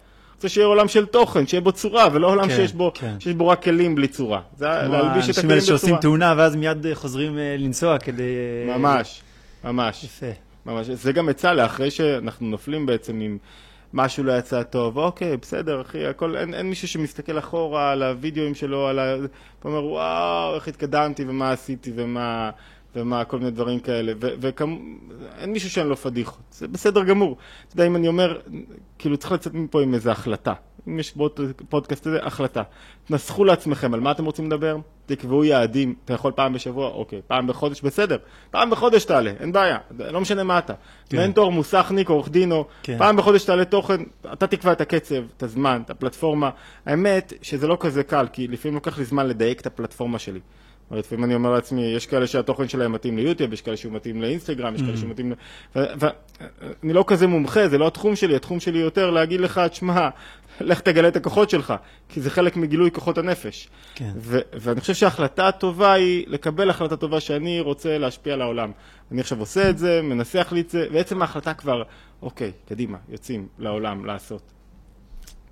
רוצה 0.40 0.48
שיהיה 0.48 0.66
עולם 0.66 0.88
של 0.88 1.06
תוכן, 1.06 1.46
שיהיה 1.46 1.60
בו 1.60 1.72
צורה, 1.72 2.08
ולא 2.12 2.26
עולם 2.26 2.48
כן, 2.48 2.56
שיש, 2.56 2.72
בו, 2.72 2.92
כן. 2.94 3.20
שיש 3.20 3.34
בו 3.34 3.48
רק 3.48 3.62
כלים 3.62 3.94
בלי 3.94 4.08
צורה. 4.08 4.40
זה 4.56 4.66
להלביש 4.66 5.30
את 5.30 5.36
האנשים 5.36 5.44
הכלים 5.44 5.58
בצורה. 5.58 5.78
שעושים 5.78 5.96
תאונה 5.96 6.34
ואז 6.36 6.56
מיד 6.56 6.86
אה, 6.86 6.94
חוזרים 6.94 7.38
אה, 7.38 7.56
לנסוע 7.58 7.98
כדי... 7.98 8.22
אה, 8.68 8.78
ממש, 8.78 9.22
ממש. 9.64 10.04
יפה. 10.04 10.26
ממש, 10.66 10.86
זה 10.86 11.12
גם 11.12 11.28
יצא 11.28 11.52
לי, 11.52 11.64
אחרי 11.64 11.90
שאנחנו 11.90 12.46
נופלים 12.46 12.86
בעצם 12.86 13.20
עם 13.20 13.38
משהו 13.92 14.24
לא 14.24 14.32
יצא 14.32 14.62
טוב, 14.62 14.98
אוקיי, 14.98 15.36
בסדר, 15.36 15.80
אחי, 15.80 16.06
הכל, 16.06 16.36
אין, 16.36 16.54
אין 16.54 16.68
מישהו 16.68 16.88
שמסתכל 16.88 17.38
אחורה 17.38 17.92
על 17.92 18.02
הווידאוים 18.02 18.54
שלו, 18.54 18.88
על 18.88 18.98
ה... 18.98 19.16
ואומר, 19.64 19.84
וואו, 19.84 20.54
איך 20.54 20.68
התקדמתי, 20.68 21.24
ומה 21.28 21.52
עשיתי, 21.52 21.92
ומה, 21.94 22.50
ומה, 22.96 23.24
כל 23.24 23.38
מיני 23.38 23.50
דברים 23.50 23.80
כאלה, 23.80 24.12
ו- 24.20 24.30
וכמו, 24.40 24.76
אין 25.38 25.52
מישהו 25.52 25.70
שאין 25.70 25.86
לו 25.86 25.96
פדיחות, 25.96 26.40
זה 26.50 26.68
בסדר 26.68 27.04
גמור. 27.04 27.36
אתה 27.68 27.74
יודע, 27.74 27.86
אם 27.86 27.96
אני 27.96 28.08
אומר, 28.08 28.38
כאילו, 28.98 29.16
צריך 29.16 29.32
לצאת 29.32 29.54
מפה 29.54 29.82
עם 29.82 29.94
איזו 29.94 30.10
החלטה. 30.10 30.52
אם 30.88 30.98
יש 30.98 31.10
פוד- 31.10 31.40
פודקאסט 31.68 32.06
הזה, 32.06 32.18
החלטה. 32.22 32.62
תנסחו 33.04 33.44
לעצמכם 33.44 33.94
על 33.94 34.00
מה 34.00 34.10
אתם 34.10 34.24
רוצים 34.24 34.46
לדבר, 34.46 34.76
תקבעו 35.06 35.44
יעדים, 35.44 35.94
אתה 36.04 36.14
יכול 36.14 36.32
פעם 36.32 36.52
בשבוע, 36.52 36.88
אוקיי, 36.88 37.20
פעם 37.26 37.46
בחודש, 37.46 37.80
בסדר. 37.82 38.16
פעם 38.50 38.70
בחודש 38.70 39.04
תעלה, 39.04 39.32
אין 39.40 39.52
בעיה, 39.52 39.78
לא 39.98 40.20
משנה 40.20 40.44
מה 40.44 40.58
אתה. 40.58 40.74
כן. 41.08 41.16
מנטור, 41.16 41.52
מוסכניק, 41.52 42.08
עורך 42.08 42.28
דין, 42.28 42.52
או 42.52 42.66
כן. 42.82 42.98
פעם 42.98 43.16
בחודש 43.16 43.44
תעלה 43.44 43.64
תוכן, 43.64 44.02
אתה 44.32 44.46
תקבע 44.46 44.72
את 44.72 44.80
הקצב, 44.80 45.22
את 45.36 45.42
הזמן, 45.42 45.82
את 45.84 45.90
הפלטפורמה. 45.90 46.50
האמת 46.86 47.32
שזה 47.42 47.66
לא 47.66 47.76
כזה 47.80 48.02
קל, 48.02 48.26
כי 48.32 48.48
לפעמים 48.48 48.74
לוקח 48.74 48.98
לי 48.98 49.04
זמן 49.04 49.26
לדייק 49.26 49.60
את 49.60 49.66
הפלטפורמה 49.66 50.18
שלי. 50.18 50.40
לפעמים 50.90 51.24
אני 51.24 51.34
אומר 51.34 51.50
לעצמי, 51.50 51.82
יש 51.82 52.06
כאלה 52.06 52.26
שהתוכן 52.26 52.68
שלהם 52.68 52.92
מתאים 52.92 53.16
ליוטיוב, 53.16 53.52
יש 53.52 53.62
כאלה 53.62 53.76
שהוא 53.76 53.92
מתאים 53.92 54.22
לאינסטגרם, 54.22 54.74
יש 54.74 54.82
כאלה 54.82 54.96
שהוא 54.96 55.10
מתאים 55.10 55.32
ל... 55.32 55.34
ואני 55.74 56.92
לא 56.92 57.04
כזה 57.06 57.26
מומחה, 57.26 57.68
זה 57.68 57.78
לא 57.78 57.86
התחום 57.86 58.16
שלי, 58.16 58.36
התחום 58.36 58.60
שלי 58.60 58.78
יותר 58.78 59.10
להגיד 59.10 59.40
לך, 59.40 59.60
תשמע, 59.70 60.08
לך 60.60 60.80
תגלה 60.80 61.08
את 61.08 61.16
הכוחות 61.16 61.50
שלך, 61.50 61.74
כי 62.08 62.20
זה 62.20 62.30
חלק 62.30 62.56
מגילוי 62.56 62.90
כוחות 62.90 63.18
הנפש. 63.18 63.68
כן. 63.94 64.10
ואני 64.52 64.80
חושב 64.80 64.94
שההחלטה 64.94 65.48
הטובה 65.48 65.92
היא 65.92 66.24
לקבל 66.28 66.70
החלטה 66.70 66.96
טובה 66.96 67.20
שאני 67.20 67.60
רוצה 67.60 67.98
להשפיע 67.98 68.34
על 68.34 68.42
העולם. 68.42 68.70
אני 69.12 69.20
עכשיו 69.20 69.40
עושה 69.40 69.70
את 69.70 69.78
זה, 69.78 70.00
מנסח 70.02 70.48
לי 70.52 70.60
את 70.60 70.70
זה, 70.70 70.86
ועצם 70.92 71.22
ההחלטה 71.22 71.54
כבר, 71.54 71.82
אוקיי, 72.22 72.52
קדימה, 72.68 72.98
יוצאים 73.08 73.48
לעולם 73.58 74.04
לעשות. 74.04 74.42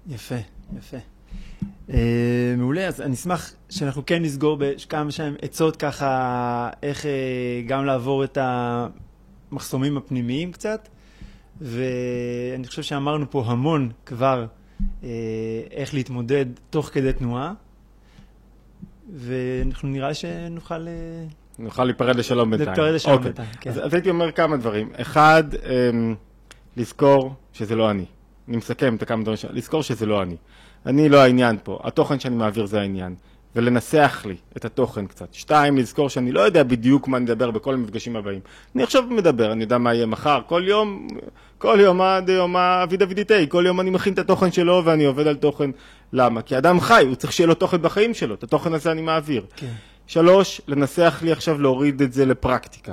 יפה, 0.09 0.35
יפה. 0.79 0.97
אה, 1.93 2.55
מעולה, 2.59 2.87
אז 2.87 3.01
אני 3.01 3.15
אשמח 3.15 3.53
שאנחנו 3.71 4.03
כן 4.07 4.23
נסגור 4.23 4.57
בכמה 4.61 5.11
שהם 5.11 5.35
עצות 5.43 5.77
ככה, 5.77 6.71
איך 6.83 7.07
אה, 7.07 7.11
גם 7.67 7.85
לעבור 7.85 8.25
את 8.25 8.39
המחסומים 8.41 9.97
הפנימיים 9.97 10.53
קצת, 10.53 10.89
ואני 11.61 12.67
חושב 12.67 12.83
שאמרנו 12.83 13.31
פה 13.31 13.45
המון 13.47 13.91
כבר 14.07 14.47
אה, 15.05 15.09
איך 15.71 15.95
להתמודד 15.95 16.47
תוך 16.71 16.91
כדי 16.93 17.13
תנועה, 17.13 17.53
ואנחנו 19.15 19.89
נראה 19.89 20.15
שנוכל... 20.15 20.87
נוכל 21.59 21.85
להיפרד 21.85 22.17
לשלום 22.17 22.51
בינתיים. 22.51 22.69
להיפרד 22.69 22.95
לשלום 22.95 23.17
אוקיי. 23.17 23.33
בינתיים, 23.33 23.49
כן. 23.61 23.71
אז, 23.71 23.81
אז 23.85 23.95
הייתי 23.95 24.11
אומר 24.11 24.33
כמה 24.33 24.57
דברים. 24.57 24.91
אחד, 24.97 25.45
אמ, 25.55 26.15
לזכור 26.77 27.35
שזה 27.53 27.77
לא 27.77 27.91
אני. 27.91 28.05
אני 28.49 28.57
מסכם 28.57 28.95
את 28.97 29.03
הכמה 29.03 29.23
דברים. 29.23 29.39
לזכור 29.51 29.83
שזה 29.83 30.07
לא 30.07 30.23
אני. 30.23 30.37
אני 30.87 31.09
לא 31.09 31.19
העניין 31.19 31.57
פה, 31.63 31.79
התוכן 31.85 32.21
שאני 32.21 32.37
מעביר 32.37 32.67
זה 32.67 32.81
העניין. 32.81 33.15
ולנסח 33.57 34.23
לי 34.27 34.37
את 34.57 34.65
התוכן 34.65 35.07
קצת. 35.07 35.35
שתיים, 35.35 35.77
לזכור 35.77 36.09
שאני 36.09 36.33
לא 36.33 36.41
יודע 36.41 36.63
בדיוק 36.63 37.09
מה 37.09 37.17
אני 37.17 37.27
אדבר 37.27 37.51
בכל 37.51 37.75
המפגשים 37.75 38.17
הבאים. 38.17 38.41
אני 38.75 38.83
עכשיו 38.83 39.03
מדבר, 39.03 39.53
אני 39.53 39.63
יודע 39.63 39.79
מה 39.79 39.95
יהיה 39.95 40.07
מחר. 40.07 40.41
כל 40.47 40.63
יום, 40.67 41.09
כל 41.59 41.79
יום 41.83 42.01
עד 42.01 42.29
יום 42.29 42.57
אבי 42.57 42.97
דודי 42.97 43.25
תה, 43.25 43.35
כל 43.49 43.65
יום 43.67 43.81
אני 43.81 43.91
מכין 43.91 44.13
את 44.13 44.19
התוכן 44.19 44.53
שלו 44.53 44.83
ואני 44.85 45.05
עובד 45.05 45.27
על 45.27 45.37
תוכן. 45.37 45.71
למה? 46.13 46.43
כי 46.43 46.59
אדם 46.59 46.81
חי, 46.81 47.05
הוא 47.07 47.15
צריך 47.15 47.33
שיהיה 47.33 47.47
לו 47.47 47.55
תוכן 47.55 47.83
בחיים 47.83 48.15
שלו. 48.15 48.35
את 48.35 48.43
התוכן 48.43 48.73
הזה 48.73 48.93
אני 48.93 49.03
מעביר. 49.03 49.45
כן. 49.57 49.73
שלוש, 50.07 50.61
לנסח 50.69 51.19
לי 51.23 51.33
עכשיו 51.33 51.61
להוריד 51.61 52.03
את 52.03 52.13
זה 52.13 52.27
לפרקטיקה. 52.27 52.93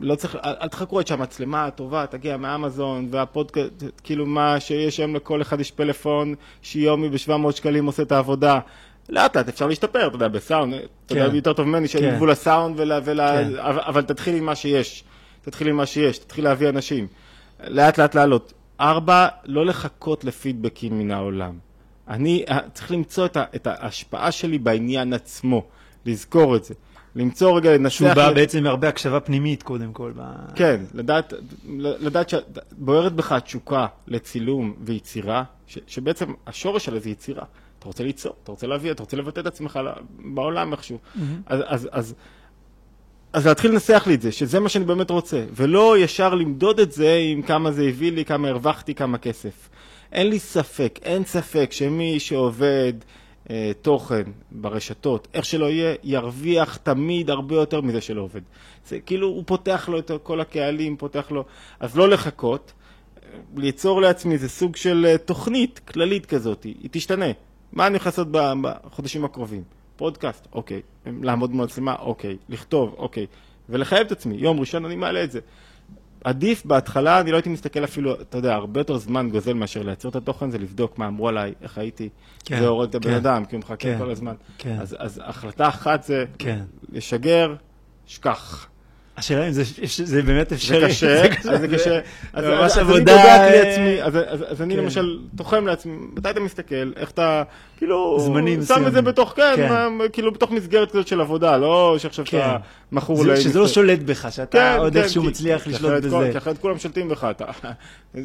לא 0.00 0.14
צריך, 0.14 0.36
אל, 0.44 0.54
אל 0.62 0.68
תחכו 0.68 0.98
עד 0.98 1.06
שהמצלמה 1.06 1.66
הטובה 1.66 2.06
תגיע 2.06 2.36
מאמזון 2.36 3.08
והפודקאסט, 3.10 3.84
כאילו 4.02 4.26
מה 4.26 4.60
שיש 4.60 4.98
היום 4.98 5.16
לכל 5.16 5.42
אחד 5.42 5.60
יש 5.60 5.70
פלאפון 5.70 6.34
שיומי 6.62 7.08
ב-700 7.08 7.52
שקלים 7.52 7.86
עושה 7.86 8.02
את 8.02 8.12
העבודה. 8.12 8.60
לאט 9.08 9.36
לאט 9.36 9.48
אפשר 9.48 9.66
להשתפר, 9.66 10.06
אתה 10.06 10.16
יודע, 10.16 10.28
בסאונד, 10.28 10.74
אתה 11.06 11.14
יודע 11.14 11.28
כן. 11.28 11.36
יותר 11.36 11.52
טוב 11.52 11.66
ממני 11.66 11.88
שאין 11.88 12.10
כן. 12.10 12.16
גבול 12.16 12.30
לסאונד 12.30 12.80
ול... 12.80 12.92
ול... 13.04 13.20
כן. 13.26 13.58
אבל, 13.58 13.80
אבל 13.80 14.02
תתחיל 14.02 14.34
עם 14.34 14.44
מה 14.44 14.54
שיש. 14.54 15.04
תתחיל 15.42 15.68
עם 15.68 15.76
מה 15.76 15.86
שיש, 15.86 16.18
תתחיל 16.18 16.44
להביא 16.44 16.68
אנשים. 16.68 17.06
לאט 17.66 17.98
לאט 17.98 18.14
לעלות. 18.14 18.52
ארבע, 18.80 19.28
לא 19.44 19.66
לחכות 19.66 20.24
לפידבקים 20.24 20.98
מן 20.98 21.10
העולם. 21.10 21.58
אני 22.08 22.44
אה, 22.50 22.58
צריך 22.74 22.90
למצוא 22.90 23.26
את, 23.26 23.36
ה, 23.36 23.44
את 23.54 23.66
ההשפעה 23.66 24.32
שלי 24.32 24.58
בעניין 24.58 25.12
עצמו, 25.12 25.64
לזכור 26.06 26.56
את 26.56 26.64
זה. 26.64 26.74
למצוא 27.16 27.56
רגע, 27.56 27.74
לנסח... 27.74 27.94
שהוא 27.94 28.08
בא 28.14 28.28
לי- 28.28 28.34
בעצם 28.34 28.62
מהרבה 28.62 28.88
הקשבה 28.88 29.20
פנימית 29.20 29.62
קודם 29.62 29.92
כל. 29.92 30.12
ב- 30.16 30.54
כן, 30.54 30.80
לדעת, 30.94 31.32
לדעת 31.78 32.28
שבוערת 32.28 33.12
בך 33.12 33.32
התשוקה 33.32 33.86
לצילום 34.08 34.74
ויצירה, 34.84 35.44
ש, 35.66 35.78
שבעצם 35.86 36.32
השורש 36.46 36.84
שלה 36.84 36.98
זה 37.00 37.10
יצירה. 37.10 37.44
אתה 37.78 37.86
רוצה 37.88 38.04
ליצור, 38.04 38.34
אתה 38.42 38.50
רוצה 38.50 38.66
להביא, 38.66 38.90
אתה 38.90 39.02
רוצה 39.02 39.16
לבטא 39.16 39.40
את 39.40 39.46
עצמך 39.46 39.80
ל- 39.84 40.00
בעולם 40.34 40.72
איכשהו. 40.72 40.98
אז, 41.46 41.60
אז, 41.66 41.88
אז, 41.92 42.14
אז 43.32 43.46
להתחיל 43.46 43.70
לנסח 43.70 44.04
לי 44.06 44.14
את 44.14 44.22
זה, 44.22 44.32
שזה 44.32 44.60
מה 44.60 44.68
שאני 44.68 44.84
באמת 44.84 45.10
רוצה, 45.10 45.44
ולא 45.56 45.98
ישר 45.98 46.34
למדוד 46.34 46.80
את 46.80 46.92
זה 46.92 47.18
עם 47.32 47.42
כמה 47.42 47.70
זה 47.72 47.82
הביא 47.84 48.12
לי, 48.12 48.24
כמה 48.24 48.48
הרווחתי, 48.48 48.94
כמה 48.94 49.18
כסף. 49.18 49.68
אין 50.12 50.26
לי 50.30 50.38
ספק, 50.38 50.98
אין 51.02 51.24
ספק 51.24 51.68
שמי 51.72 52.20
שעובד 52.20 52.92
תוכן 53.82 54.22
ברשתות, 54.50 55.28
איך 55.34 55.44
שלא 55.44 55.70
יהיה, 55.70 55.94
ירוויח 56.02 56.76
תמיד 56.76 57.30
הרבה 57.30 57.54
יותר 57.54 57.80
מזה 57.80 58.00
שלא 58.00 58.22
עובד. 58.22 58.40
זה 58.86 59.00
כאילו, 59.00 59.28
הוא 59.28 59.44
פותח 59.46 59.88
לו 59.88 59.98
את 59.98 60.10
כל 60.22 60.40
הקהלים, 60.40 60.96
פותח 60.96 61.30
לו... 61.30 61.44
אז 61.80 61.96
לא 61.96 62.08
לחכות, 62.08 62.72
אה, 63.16 63.38
ליצור 63.56 64.00
לעצמי 64.00 64.34
איזה 64.34 64.48
סוג 64.48 64.76
של 64.76 65.06
אה, 65.08 65.18
תוכנית 65.18 65.78
כללית 65.78 66.26
כזאת, 66.26 66.64
היא 66.64 66.88
תשתנה. 66.90 67.26
מה 67.72 67.86
אני 67.86 67.94
הולך 67.94 68.06
לעשות 68.06 68.28
בחודשים 68.30 69.24
הקרובים? 69.24 69.62
פודקאסט, 69.96 70.48
אוקיי. 70.52 70.80
לעמוד 71.06 71.50
מול 71.50 71.64
מצלמה, 71.64 71.94
אוקיי. 71.98 72.36
לכתוב, 72.48 72.94
אוקיי. 72.98 73.26
ולחייב 73.68 74.06
את 74.06 74.12
עצמי, 74.12 74.34
יום 74.34 74.60
ראשון 74.60 74.84
אני 74.84 74.96
מעלה 74.96 75.24
את 75.24 75.30
זה. 75.30 75.40
עדיף 76.24 76.64
בהתחלה, 76.66 77.20
אני 77.20 77.30
לא 77.30 77.36
הייתי 77.36 77.48
מסתכל 77.48 77.84
אפילו, 77.84 78.14
אתה 78.20 78.38
יודע, 78.38 78.54
הרבה 78.54 78.80
יותר 78.80 78.96
זמן 78.96 79.28
גוזל 79.30 79.52
מאשר 79.52 79.82
לייצר 79.82 80.08
את 80.08 80.16
התוכן, 80.16 80.50
זה 80.50 80.58
לבדוק 80.58 80.98
מה 80.98 81.06
אמרו 81.06 81.28
עליי, 81.28 81.52
איך 81.62 81.78
הייתי. 81.78 82.08
כן, 82.44 82.58
זה 82.60 82.66
הורג 82.66 82.88
את 82.88 82.94
הבן 82.94 83.10
כן, 83.10 83.16
אדם, 83.16 83.44
כי 83.44 83.56
הוא 83.56 83.60
מחכה 83.60 83.76
כן, 83.76 83.98
כל 83.98 84.10
הזמן. 84.10 84.34
כן. 84.58 84.76
אז, 84.80 84.96
אז 84.98 85.20
החלטה 85.24 85.68
אחת 85.68 86.02
זה 86.02 86.24
כן. 86.38 86.58
לשגר, 86.92 87.54
שכח. 88.06 88.66
השאלה 89.16 89.46
אם 89.46 89.52
זה, 89.52 89.62
זה 90.04 90.22
באמת 90.22 90.48
זה 90.48 90.54
אפשרי. 90.54 90.88
קשה, 90.88 91.24
אז 91.52 91.60
זה 91.60 91.68
קשה. 91.68 92.00
זה 92.40 92.48
ממש 92.50 92.72
אז- 92.72 92.78
אז 92.78 92.78
אני 92.78 92.96
עבודה, 92.96 93.14
לי 93.14 93.22
אה, 93.60 93.72
עצמי, 93.72 94.02
אז- 94.02 94.16
אז 94.26 94.44
אז 94.52 94.62
אני 94.62 94.74
כן. 94.76 94.80
למשל 94.82 95.18
תוחם 95.36 95.66
לעצמי, 95.66 95.92
מתי 96.16 96.30
אתה 96.30 96.40
מסתכל, 96.40 96.92
איך 96.96 97.10
אתה, 97.10 97.42
כאילו, 97.82 98.20
זמנים 98.20 98.54
שם 98.54 98.62
את 98.62 98.66
זה 98.66 98.74
מסוימים. 98.80 99.04
בתוך, 99.04 99.32
כן, 99.36 99.52
כן. 99.56 99.68
מה- 99.68 100.08
כאילו 100.12 100.32
בתוך 100.32 100.50
מסגרת 100.50 100.90
כזאת 100.90 101.06
של 101.08 101.20
עבודה, 101.20 101.56
לא 101.56 101.94
שעכשיו 101.98 102.24
כן. 102.28 102.38
אתה 102.38 102.56
מכור 102.92 103.22
זה- 103.24 103.36
שזה 103.36 103.58
לא. 103.58 103.68
שולט 103.68 103.98
בך, 103.98 104.26
שאתה 104.30 104.58
כן, 104.58 104.76
עוד 104.78 104.92
כן, 104.92 104.98
איכשהו 104.98 105.22
מצליח 105.22 105.62
כי 105.62 105.70
לשלוט 105.70 105.92
בזה. 106.04 106.28
כי 106.32 106.38
אחרת 106.38 106.58
כולם 106.58 106.78
שולטים 106.78 107.08
בך. 107.08 107.24
אתה- 107.30 107.44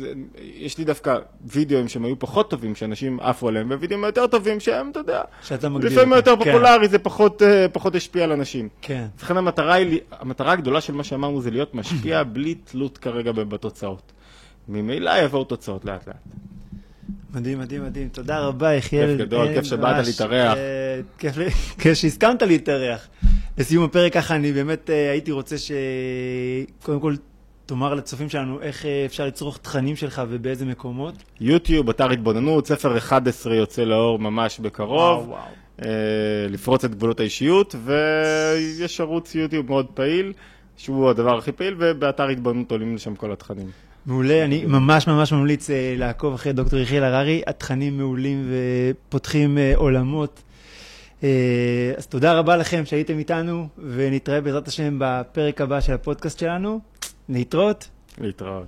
יש 0.57 0.77
לי 0.77 0.83
דווקא 0.83 1.15
וידאוים 1.45 1.87
שהם 1.87 2.05
היו 2.05 2.19
פחות 2.19 2.49
טובים, 2.49 2.75
שאנשים 2.75 3.19
עפו 3.19 3.47
עליהם, 3.47 3.71
ווידאוים 3.71 4.03
יותר 4.03 4.27
טובים 4.27 4.59
שהם, 4.59 4.89
אתה 4.91 4.99
יודע, 4.99 5.21
שאתה 5.41 5.69
מגדיר. 5.69 5.89
לפעמים. 5.91 6.13
יותר 6.13 6.35
כן, 6.35 6.43
פופולרי, 6.51 6.87
זה 6.87 6.99
פחות 6.99 7.41
אה, 7.41 7.65
פחות 7.73 7.95
השפיע 7.95 8.23
על 8.23 8.31
אנשים. 8.31 8.69
כן, 8.81 9.05
לכן 9.21 9.37
המטרה 9.37 9.73
היא, 9.73 9.99
המטרה 10.19 10.51
הגדולה 10.51 10.81
של 10.81 10.93
מה 10.93 11.03
שאמרנו 11.03 11.41
זה 11.41 11.51
להיות 11.51 11.75
משפיע 11.75 12.23
בלי 12.23 12.55
תלות 12.55 12.97
כרגע 12.97 13.31
בתוצאות. 13.31 14.11
ממילא 14.69 15.11
יבואו 15.23 15.43
תוצאות 15.43 15.85
לאט 15.85 16.07
לאט. 16.07 16.17
מדהים, 17.37 17.59
מדהים, 17.59 17.85
מדהים. 17.85 18.09
תודה 18.09 18.39
רבה, 18.39 18.73
יחיאל. 18.73 19.17
כיף 19.17 19.27
גדול, 19.27 19.53
כיף 19.53 19.63
שבאת 19.63 20.05
להתארח. 20.05 20.57
אה, 20.57 20.99
כיף 21.79 21.93
שהסכמת 21.93 22.41
להתארח. 22.41 23.07
לסיום 23.57 23.83
הפרק 23.83 24.13
ככה, 24.13 24.35
אני 24.35 24.51
באמת 24.51 24.89
אה, 24.89 25.11
הייתי 25.11 25.31
רוצה 25.31 25.55
שקודם 25.57 26.99
כל 26.99 27.15
תאמר 27.65 27.93
לצופים 27.93 28.29
שלנו 28.29 28.61
איך 28.61 28.85
אה, 28.85 29.03
אפשר 29.05 29.25
לצרוך 29.25 29.57
תכנים 29.57 29.95
שלך 29.95 30.21
ובאיזה 30.29 30.65
מקומות. 30.65 31.13
יוטיוב, 31.39 31.89
אתר 31.89 32.11
התבוננות, 32.11 32.67
ספר 32.67 32.97
11 32.97 33.55
יוצא 33.55 33.83
לאור 33.83 34.19
ממש 34.19 34.59
בקרוב. 34.59 35.33
אה, 35.85 35.89
לפרוץ 36.49 36.85
את 36.85 36.95
גבולות 36.95 37.19
האישיות, 37.19 37.75
ויש 37.85 39.01
ערוץ 39.01 39.35
יוטיוב 39.35 39.65
מאוד 39.69 39.85
פעיל, 39.93 40.33
שהוא 40.77 41.09
הדבר 41.09 41.37
הכי 41.37 41.51
פעיל, 41.51 41.75
ובאתר 41.77 42.27
התבוננות 42.27 42.71
עולים 42.71 42.95
לשם 42.95 43.15
כל 43.15 43.31
התכנים. 43.31 43.86
מעולה, 44.07 44.45
אני 44.45 44.65
ממש 44.65 45.07
ממש 45.07 45.31
ממליץ 45.31 45.69
אה, 45.69 45.95
לעקוב 45.97 46.33
אחרי 46.33 46.53
דוקטור 46.53 46.79
יחיאל 46.79 47.03
הררי, 47.03 47.41
התכנים 47.47 47.97
מעולים 47.97 48.49
ופותחים 48.49 49.57
אה, 49.57 49.73
עולמות. 49.75 50.41
אה, 51.23 51.93
אז 51.97 52.07
תודה 52.07 52.33
רבה 52.33 52.57
לכם 52.57 52.85
שהייתם 52.85 53.17
איתנו, 53.19 53.67
ונתראה 53.77 54.41
בעזרת 54.41 54.67
השם 54.67 54.95
בפרק 54.99 55.61
הבא 55.61 55.81
של 55.81 55.93
הפודקאסט 55.93 56.39
שלנו. 56.39 56.79
להתראות. 57.29 57.89
להתראות. 58.21 58.67